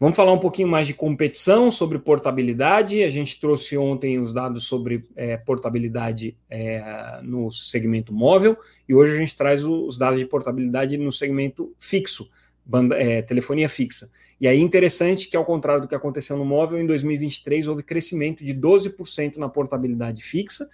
Vamos 0.00 0.14
falar 0.14 0.32
um 0.32 0.38
pouquinho 0.38 0.68
mais 0.68 0.86
de 0.86 0.94
competição, 0.94 1.72
sobre 1.72 1.98
portabilidade. 1.98 3.02
A 3.02 3.10
gente 3.10 3.40
trouxe 3.40 3.76
ontem 3.76 4.20
os 4.20 4.32
dados 4.32 4.64
sobre 4.64 5.04
é, 5.16 5.36
portabilidade 5.36 6.36
é, 6.48 7.18
no 7.24 7.50
segmento 7.50 8.12
móvel 8.12 8.56
e 8.88 8.94
hoje 8.94 9.12
a 9.12 9.16
gente 9.16 9.36
traz 9.36 9.64
os 9.64 9.98
dados 9.98 10.20
de 10.20 10.24
portabilidade 10.24 10.96
no 10.96 11.10
segmento 11.10 11.74
fixo, 11.80 12.30
banda, 12.64 12.96
é, 12.96 13.22
telefonia 13.22 13.68
fixa. 13.68 14.08
E 14.40 14.46
aí 14.46 14.60
interessante 14.60 15.28
que, 15.28 15.36
ao 15.36 15.44
contrário 15.44 15.82
do 15.82 15.88
que 15.88 15.96
aconteceu 15.96 16.36
no 16.36 16.44
móvel, 16.44 16.80
em 16.80 16.86
2023 16.86 17.66
houve 17.66 17.82
crescimento 17.82 18.44
de 18.44 18.54
12% 18.54 19.36
na 19.36 19.48
portabilidade 19.48 20.22
fixa. 20.22 20.70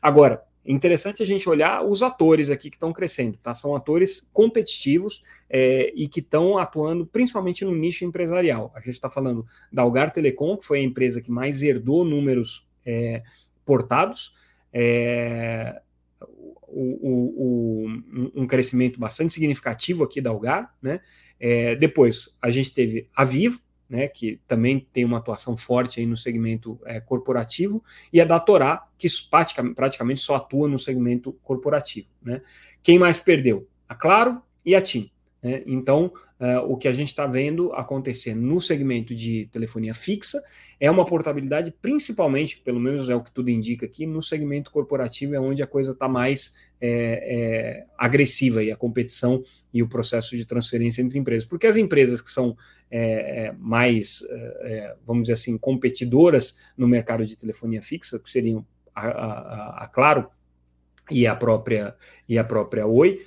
Agora, 0.00 0.40
interessante 0.68 1.22
a 1.22 1.26
gente 1.26 1.48
olhar 1.48 1.82
os 1.82 2.02
atores 2.02 2.50
aqui 2.50 2.68
que 2.68 2.76
estão 2.76 2.92
crescendo, 2.92 3.38
tá? 3.38 3.54
São 3.54 3.74
atores 3.74 4.28
competitivos 4.32 5.22
é, 5.48 5.92
e 5.96 6.06
que 6.06 6.20
estão 6.20 6.58
atuando 6.58 7.06
principalmente 7.06 7.64
no 7.64 7.74
nicho 7.74 8.04
empresarial. 8.04 8.70
A 8.74 8.80
gente 8.80 8.90
está 8.94 9.08
falando 9.08 9.46
da 9.72 9.82
Algar 9.82 10.10
Telecom, 10.10 10.56
que 10.56 10.66
foi 10.66 10.80
a 10.80 10.82
empresa 10.82 11.22
que 11.22 11.30
mais 11.30 11.62
herdou 11.62 12.04
números 12.04 12.66
é, 12.84 13.22
portados, 13.64 14.34
é, 14.72 15.80
o, 16.68 17.86
o, 17.86 18.32
um 18.34 18.46
crescimento 18.46 19.00
bastante 19.00 19.32
significativo 19.32 20.04
aqui 20.04 20.20
da 20.20 20.30
Algar, 20.30 20.74
né? 20.82 21.00
É, 21.40 21.76
depois 21.76 22.36
a 22.42 22.50
gente 22.50 22.72
teve 22.72 23.08
a 23.14 23.24
Vivo, 23.24 23.60
né, 23.88 24.06
que 24.08 24.40
também 24.46 24.86
tem 24.92 25.04
uma 25.04 25.18
atuação 25.18 25.56
forte 25.56 26.00
aí 26.00 26.06
no 26.06 26.16
segmento 26.16 26.78
é, 26.84 27.00
corporativo, 27.00 27.82
e 28.12 28.20
a 28.20 28.24
da 28.24 28.38
Torá, 28.38 28.86
que 28.98 29.08
praticamente, 29.30 29.74
praticamente 29.74 30.20
só 30.20 30.36
atua 30.36 30.68
no 30.68 30.78
segmento 30.78 31.32
corporativo. 31.42 32.08
Né. 32.22 32.42
Quem 32.82 32.98
mais 32.98 33.18
perdeu? 33.18 33.66
A 33.88 33.94
Claro 33.94 34.42
e 34.64 34.74
a 34.74 34.82
TIM. 34.82 35.10
Né? 35.42 35.62
Então, 35.66 36.12
uh, 36.40 36.60
o 36.66 36.76
que 36.76 36.88
a 36.88 36.92
gente 36.92 37.08
está 37.08 37.26
vendo 37.26 37.72
acontecer 37.72 38.34
no 38.34 38.60
segmento 38.60 39.14
de 39.14 39.48
telefonia 39.52 39.94
fixa 39.94 40.42
é 40.80 40.90
uma 40.90 41.04
portabilidade, 41.04 41.74
principalmente, 41.80 42.58
pelo 42.58 42.80
menos 42.80 43.08
é 43.08 43.14
o 43.14 43.22
que 43.22 43.32
tudo 43.32 43.50
indica 43.50 43.86
aqui, 43.86 44.06
no 44.06 44.22
segmento 44.22 44.70
corporativo 44.70 45.34
é 45.34 45.40
onde 45.40 45.62
a 45.62 45.66
coisa 45.66 45.92
está 45.92 46.08
mais 46.08 46.54
é, 46.80 46.90
é, 46.90 47.86
agressiva 47.96 48.62
e 48.62 48.70
a 48.70 48.76
competição 48.76 49.42
e 49.72 49.82
o 49.82 49.88
processo 49.88 50.36
de 50.36 50.44
transferência 50.44 51.02
entre 51.02 51.18
empresas. 51.18 51.46
Porque 51.46 51.66
as 51.66 51.76
empresas 51.76 52.20
que 52.20 52.30
são 52.30 52.56
é, 52.90 53.52
mais, 53.58 54.22
vamos 55.06 55.24
dizer 55.24 55.34
assim, 55.34 55.58
competidoras 55.58 56.56
no 56.76 56.88
mercado 56.88 57.26
de 57.26 57.36
telefonia 57.36 57.82
fixa, 57.82 58.18
que 58.18 58.30
seriam 58.30 58.66
a, 58.94 59.08
a, 59.08 59.84
a 59.84 59.88
Claro 59.88 60.28
e 61.10 61.26
a 61.26 61.34
própria, 61.34 61.94
e 62.28 62.38
a 62.38 62.44
própria 62.44 62.86
Oi, 62.86 63.24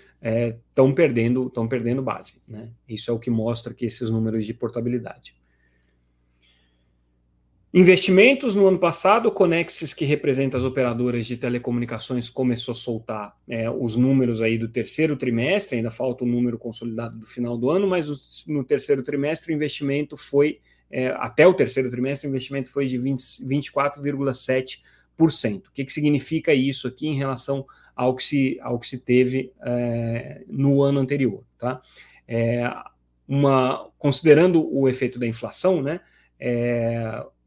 estão 0.69 0.89
é, 0.89 0.93
perdendo 0.93 1.51
perdendo 1.67 2.01
base. 2.01 2.41
Né? 2.47 2.69
Isso 2.87 3.09
é 3.09 3.13
o 3.13 3.19
que 3.19 3.29
mostra 3.29 3.73
que 3.73 3.85
esses 3.85 4.09
números 4.09 4.45
de 4.45 4.53
portabilidade. 4.53 5.35
Investimentos 7.73 8.53
no 8.53 8.67
ano 8.67 8.77
passado, 8.77 9.29
o 9.29 9.31
Conexis, 9.31 9.93
que 9.93 10.03
representa 10.03 10.57
as 10.57 10.65
operadoras 10.65 11.25
de 11.25 11.37
telecomunicações, 11.37 12.29
começou 12.29 12.73
a 12.73 12.75
soltar 12.75 13.33
é, 13.47 13.69
os 13.69 13.95
números 13.95 14.41
aí 14.41 14.57
do 14.57 14.67
terceiro 14.67 15.15
trimestre, 15.15 15.77
ainda 15.77 15.89
falta 15.89 16.25
o 16.25 16.27
número 16.27 16.59
consolidado 16.59 17.17
do 17.17 17.25
final 17.25 17.57
do 17.57 17.69
ano, 17.69 17.87
mas 17.87 18.09
no 18.45 18.61
terceiro 18.65 19.01
trimestre 19.03 19.53
o 19.53 19.55
investimento 19.55 20.17
foi, 20.17 20.59
é, 20.91 21.15
até 21.17 21.47
o 21.47 21.53
terceiro 21.53 21.89
trimestre, 21.89 22.27
o 22.27 22.31
investimento 22.31 22.69
foi 22.69 22.87
de 22.87 22.97
24,7%. 22.97 24.79
O 25.59 25.71
que, 25.73 25.85
que 25.85 25.93
significa 25.93 26.53
isso 26.53 26.89
aqui 26.89 27.07
em 27.07 27.15
relação 27.15 27.65
ao 27.95 28.13
que 28.17 28.23
se, 28.25 28.59
ao 28.61 28.77
que 28.79 28.87
se 28.87 28.97
teve 28.97 29.53
é, 29.63 30.43
no 30.45 30.81
ano 30.81 30.99
anterior? 30.99 31.45
Tá? 31.57 31.81
É, 32.27 32.69
uma, 33.25 33.89
considerando 33.97 34.69
o 34.75 34.89
efeito 34.89 35.17
da 35.17 35.25
inflação, 35.25 35.81
né? 35.81 36.01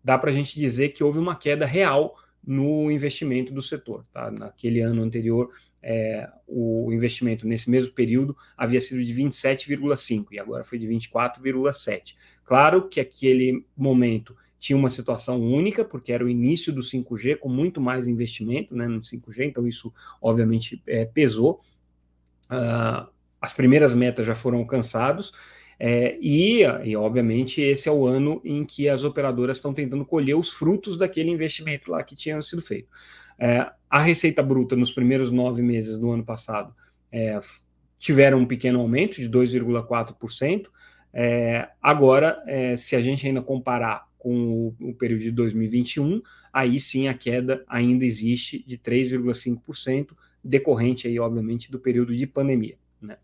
Dá 0.05 0.19
para 0.19 0.31
a 0.31 0.35
gente 0.35 0.59
dizer 0.59 0.91
que 0.91 1.03
houve 1.03 1.19
uma 1.19 1.35
queda 1.35 1.65
real 1.65 2.15
no 2.47 2.91
investimento 2.91 3.53
do 3.53 3.63
setor. 3.63 4.05
Tá? 4.13 4.31
Naquele 4.31 4.81
ano 4.81 5.03
anterior, 5.03 5.49
é, 5.83 6.29
o 6.47 6.93
investimento 6.93 7.47
nesse 7.47 7.71
mesmo 7.71 7.93
período 7.93 8.37
havia 8.57 8.81
sido 8.81 9.03
de 9.03 9.15
27,5% 9.15 10.27
e 10.33 10.39
agora 10.39 10.63
foi 10.65 10.79
de 10.79 10.87
24,7%. 10.87 12.15
Claro 12.45 12.89
que 12.89 13.01
aquele 13.01 13.65
momento 13.77 14.37
tinha 14.59 14.77
uma 14.79 14.89
situação 14.89 15.41
única, 15.41 15.85
porque 15.85 16.11
era 16.11 16.25
o 16.25 16.29
início 16.29 16.73
do 16.73 16.81
5G, 16.81 17.37
com 17.39 17.51
muito 17.51 17.81
mais 17.81 18.09
investimento 18.09 18.75
né, 18.75 18.87
no 18.87 19.01
5G, 19.01 19.45
então 19.45 19.67
isso 19.67 19.93
obviamente 20.23 20.83
é, 20.87 21.05
pesou. 21.05 21.61
Uh, 22.47 23.07
as 23.41 23.53
primeiras 23.53 23.95
metas 23.95 24.27
já 24.27 24.35
foram 24.35 24.59
alcançadas, 24.59 25.33
é, 25.79 26.17
e, 26.21 26.63
e, 26.85 26.97
obviamente, 26.97 27.61
esse 27.61 27.89
é 27.89 27.93
o 27.93 28.07
ano 28.07 28.41
em 28.45 28.65
que 28.65 28.89
as 28.89 29.05
operadoras 29.05 29.57
estão 29.57 29.75
tentando 29.75 30.05
colher 30.05 30.35
os 30.35 30.51
frutos 30.51 30.97
daquele 30.97 31.31
investimento 31.31 31.91
lá 31.91 32.03
que 32.03 32.15
tinha 32.15 32.41
sido 32.43 32.63
feito. 32.63 32.89
É, 33.39 33.71
a 33.91 34.01
receita 34.01 34.43
bruta 34.43 34.77
nos 34.77 34.91
primeiros 34.91 35.31
nove 35.31 35.63
meses 35.63 35.99
do 35.99 36.11
ano 36.11 36.25
passado 36.25 36.75
é, 37.11 37.39
tiveram 37.99 38.39
um 38.39 38.47
pequeno 38.47 38.81
aumento 38.81 39.17
de 39.17 39.29
2,4%. 39.29 40.67
É, 41.13 41.69
agora, 41.81 42.43
é, 42.47 42.77
se 42.77 42.97
a 42.97 43.01
gente 43.01 43.27
ainda 43.27 43.43
comparar 43.43 44.07
com 44.19 44.75
o, 44.81 44.91
o 44.91 44.95
período 44.95 45.23
de 45.23 45.31
2021, 45.31 46.23
aí 46.53 46.81
sim 46.81 47.09
a 47.09 47.15
queda 47.15 47.65
ainda 47.69 48.05
existe 48.05 48.65
de 48.67 48.79
3,5%, 48.79 50.09
decorrente 50.43 51.07
aí, 51.07 51.19
obviamente, 51.19 51.71
do 51.71 51.79
período 51.79 52.17
de 52.17 52.27
pandemia. 52.27 52.77
Né? 53.01 53.17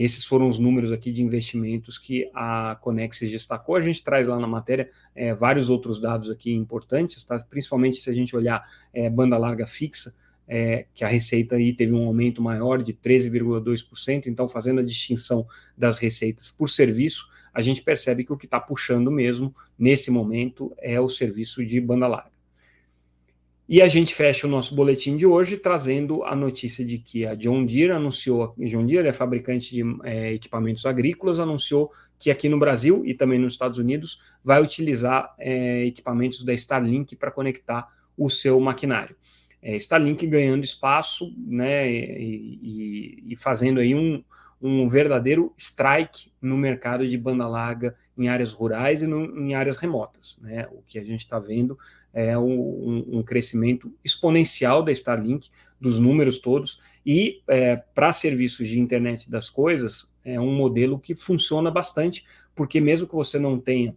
Esses 0.00 0.24
foram 0.24 0.48
os 0.48 0.58
números 0.58 0.92
aqui 0.92 1.12
de 1.12 1.22
investimentos 1.22 1.98
que 1.98 2.30
a 2.32 2.74
Conexis 2.80 3.30
destacou. 3.30 3.76
A 3.76 3.82
gente 3.82 4.02
traz 4.02 4.28
lá 4.28 4.38
na 4.38 4.46
matéria 4.46 4.90
é, 5.14 5.34
vários 5.34 5.68
outros 5.68 6.00
dados 6.00 6.30
aqui 6.30 6.54
importantes, 6.54 7.22
tá? 7.22 7.38
principalmente 7.38 7.98
se 7.98 8.08
a 8.08 8.14
gente 8.14 8.34
olhar 8.34 8.66
é, 8.94 9.10
banda 9.10 9.36
larga 9.36 9.66
fixa, 9.66 10.14
é, 10.48 10.86
que 10.94 11.04
a 11.04 11.08
receita 11.08 11.56
aí 11.56 11.74
teve 11.74 11.92
um 11.92 12.06
aumento 12.06 12.40
maior 12.40 12.82
de 12.82 12.94
13,2%, 12.94 14.26
então 14.26 14.48
fazendo 14.48 14.80
a 14.80 14.82
distinção 14.82 15.46
das 15.76 15.98
receitas 15.98 16.50
por 16.50 16.70
serviço, 16.70 17.28
a 17.52 17.60
gente 17.60 17.82
percebe 17.82 18.24
que 18.24 18.32
o 18.32 18.38
que 18.38 18.46
está 18.46 18.58
puxando 18.58 19.10
mesmo 19.10 19.54
nesse 19.78 20.10
momento 20.10 20.74
é 20.78 20.98
o 20.98 21.10
serviço 21.10 21.62
de 21.62 21.78
banda 21.78 22.06
larga. 22.06 22.29
E 23.72 23.80
a 23.80 23.86
gente 23.86 24.12
fecha 24.16 24.48
o 24.48 24.50
nosso 24.50 24.74
boletim 24.74 25.16
de 25.16 25.24
hoje 25.24 25.56
trazendo 25.56 26.24
a 26.24 26.34
notícia 26.34 26.84
de 26.84 26.98
que 26.98 27.24
a 27.24 27.36
John 27.36 27.64
Deere 27.64 27.92
anunciou, 27.92 28.52
a 28.60 28.66
John 28.66 28.84
Deere 28.84 29.06
é 29.06 29.12
fabricante 29.12 29.72
de 29.72 29.84
é, 30.02 30.32
equipamentos 30.32 30.84
agrícolas, 30.84 31.38
anunciou 31.38 31.92
que 32.18 32.32
aqui 32.32 32.48
no 32.48 32.58
Brasil 32.58 33.06
e 33.06 33.14
também 33.14 33.38
nos 33.38 33.52
Estados 33.52 33.78
Unidos 33.78 34.18
vai 34.42 34.60
utilizar 34.60 35.32
é, 35.38 35.86
equipamentos 35.86 36.42
da 36.42 36.52
Starlink 36.52 37.14
para 37.14 37.30
conectar 37.30 37.86
o 38.18 38.28
seu 38.28 38.58
maquinário. 38.58 39.14
É, 39.62 39.76
Starlink 39.76 40.26
ganhando 40.26 40.64
espaço 40.64 41.32
né, 41.38 41.88
e, 41.88 42.58
e, 42.60 43.24
e 43.28 43.36
fazendo 43.36 43.78
aí 43.78 43.94
um, 43.94 44.20
um 44.60 44.88
verdadeiro 44.88 45.54
strike 45.56 46.32
no 46.42 46.58
mercado 46.58 47.06
de 47.06 47.16
banda 47.16 47.46
larga 47.46 47.94
em 48.20 48.28
áreas 48.28 48.52
rurais 48.52 49.00
e 49.00 49.06
no, 49.06 49.24
em 49.40 49.54
áreas 49.54 49.78
remotas. 49.78 50.36
Né? 50.42 50.68
O 50.72 50.82
que 50.82 50.98
a 50.98 51.04
gente 51.04 51.20
está 51.20 51.38
vendo 51.38 51.78
é 52.12 52.36
um, 52.36 53.18
um, 53.18 53.22
crescimento 53.22 53.92
exponencial 54.04 54.82
da 54.82 54.92
Starlink, 54.92 55.48
dos 55.80 55.98
números 55.98 56.38
todos, 56.38 56.78
e 57.06 57.40
é, 57.48 57.76
para 57.76 58.12
serviços 58.12 58.68
de 58.68 58.78
internet 58.78 59.30
das 59.30 59.48
coisas, 59.48 60.12
é 60.22 60.38
um 60.38 60.54
modelo 60.54 60.98
que 60.98 61.14
funciona 61.14 61.70
bastante, 61.70 62.26
porque 62.54 62.78
mesmo 62.80 63.06
que 63.06 63.14
você 63.14 63.38
não 63.38 63.58
tenha 63.58 63.96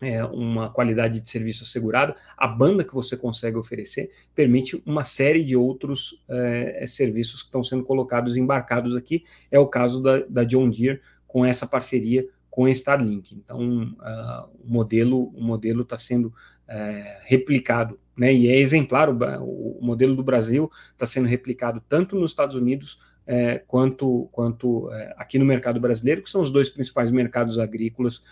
é, 0.00 0.22
uma 0.24 0.70
qualidade 0.70 1.20
de 1.20 1.28
serviço 1.28 1.64
assegurada, 1.64 2.14
a 2.36 2.46
banda 2.46 2.84
que 2.84 2.94
você 2.94 3.16
consegue 3.16 3.56
oferecer 3.56 4.10
permite 4.36 4.80
uma 4.86 5.02
série 5.02 5.42
de 5.42 5.56
outros 5.56 6.22
é, 6.28 6.84
serviços 6.86 7.40
que 7.40 7.48
estão 7.48 7.64
sendo 7.64 7.82
colocados, 7.82 8.36
embarcados 8.36 8.94
aqui. 8.94 9.24
É 9.50 9.58
o 9.58 9.66
caso 9.66 10.00
da, 10.00 10.18
da 10.20 10.44
John 10.44 10.70
Deere 10.70 11.00
com 11.26 11.46
essa 11.46 11.66
parceria 11.66 12.28
com 12.52 12.68
Starlink. 12.68 13.34
Então, 13.34 13.58
uh, 13.94 14.50
o 14.62 14.70
modelo 14.70 15.32
o 15.34 15.42
modelo 15.42 15.80
está 15.80 15.96
sendo 15.96 16.26
uh, 16.26 17.18
replicado, 17.24 17.98
né? 18.14 18.30
E 18.30 18.46
é 18.46 18.58
exemplar. 18.58 19.08
O, 19.08 19.78
o 19.78 19.80
modelo 19.80 20.14
do 20.14 20.22
Brasil 20.22 20.70
está 20.92 21.06
sendo 21.06 21.26
replicado 21.26 21.82
tanto 21.88 22.14
nos 22.14 22.30
Estados 22.30 22.54
Unidos 22.54 23.00
é, 23.26 23.58
quanto, 23.66 24.28
quanto 24.32 24.92
é, 24.92 25.14
aqui 25.16 25.38
no 25.38 25.46
mercado 25.46 25.80
brasileiro, 25.80 26.22
que 26.22 26.28
são 26.28 26.42
os 26.42 26.50
dois 26.50 26.68
principais 26.68 27.10
mercados 27.10 27.58
agrícolas 27.58 28.22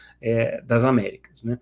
das 0.66 0.84
Américas. 0.84 1.42
Né? 1.42 1.58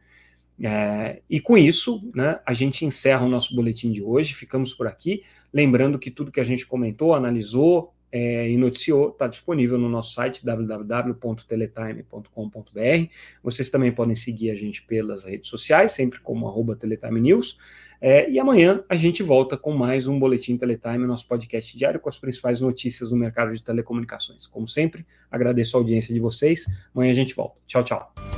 É, 0.61 1.23
e 1.31 1.39
com 1.39 1.57
isso, 1.57 2.01
né, 2.13 2.41
a 2.45 2.53
gente 2.55 2.85
encerra 2.85 3.25
o 3.25 3.29
nosso 3.29 3.55
boletim 3.55 3.93
de 3.93 4.03
hoje, 4.03 4.35
ficamos 4.35 4.75
por 4.75 4.89
aqui. 4.89 5.23
Lembrando 5.53 5.99
que 5.99 6.11
tudo 6.11 6.33
que 6.33 6.41
a 6.41 6.45
gente 6.45 6.67
comentou, 6.67 7.15
analisou 7.15 7.95
é, 8.11 8.51
e 8.51 8.57
noticiou 8.57 9.11
está 9.11 9.27
disponível 9.27 9.79
no 9.79 9.89
nosso 9.89 10.15
site 10.15 10.45
www.teletime.com.br. 10.45 13.13
Vocês 13.43 13.71
também 13.71 13.93
podem 13.93 14.17
seguir 14.17 14.51
a 14.51 14.55
gente 14.55 14.83
pelas 14.83 15.25
redes 15.25 15.49
sociais, 15.49 15.93
sempre 15.93 16.19
como 16.21 16.49
arroba 16.49 16.75
Teletime 16.75 17.21
News. 17.21 17.59
É, 18.01 18.31
e 18.31 18.39
amanhã 18.39 18.83
a 18.89 18.95
gente 18.95 19.23
volta 19.23 19.57
com 19.57 19.73
mais 19.73 20.07
um 20.07 20.19
Boletim 20.19 20.57
Teletime, 20.57 21.07
nosso 21.07 21.27
podcast 21.27 21.77
diário 21.77 21.99
com 21.99 22.09
as 22.09 22.17
principais 22.17 22.61
notícias 22.61 23.11
do 23.11 23.17
mercado 23.17 23.53
de 23.53 23.63
telecomunicações. 23.63 24.47
Como 24.47 24.69
sempre, 24.69 25.05
agradeço 25.31 25.77
a 25.77 25.81
audiência 25.81 26.15
de 26.15 26.21
vocês. 26.21 26.67
Amanhã 26.95 27.11
a 27.11 27.15
gente 27.15 27.35
volta. 27.35 27.57
Tchau, 27.67 27.85
tchau. 27.85 28.38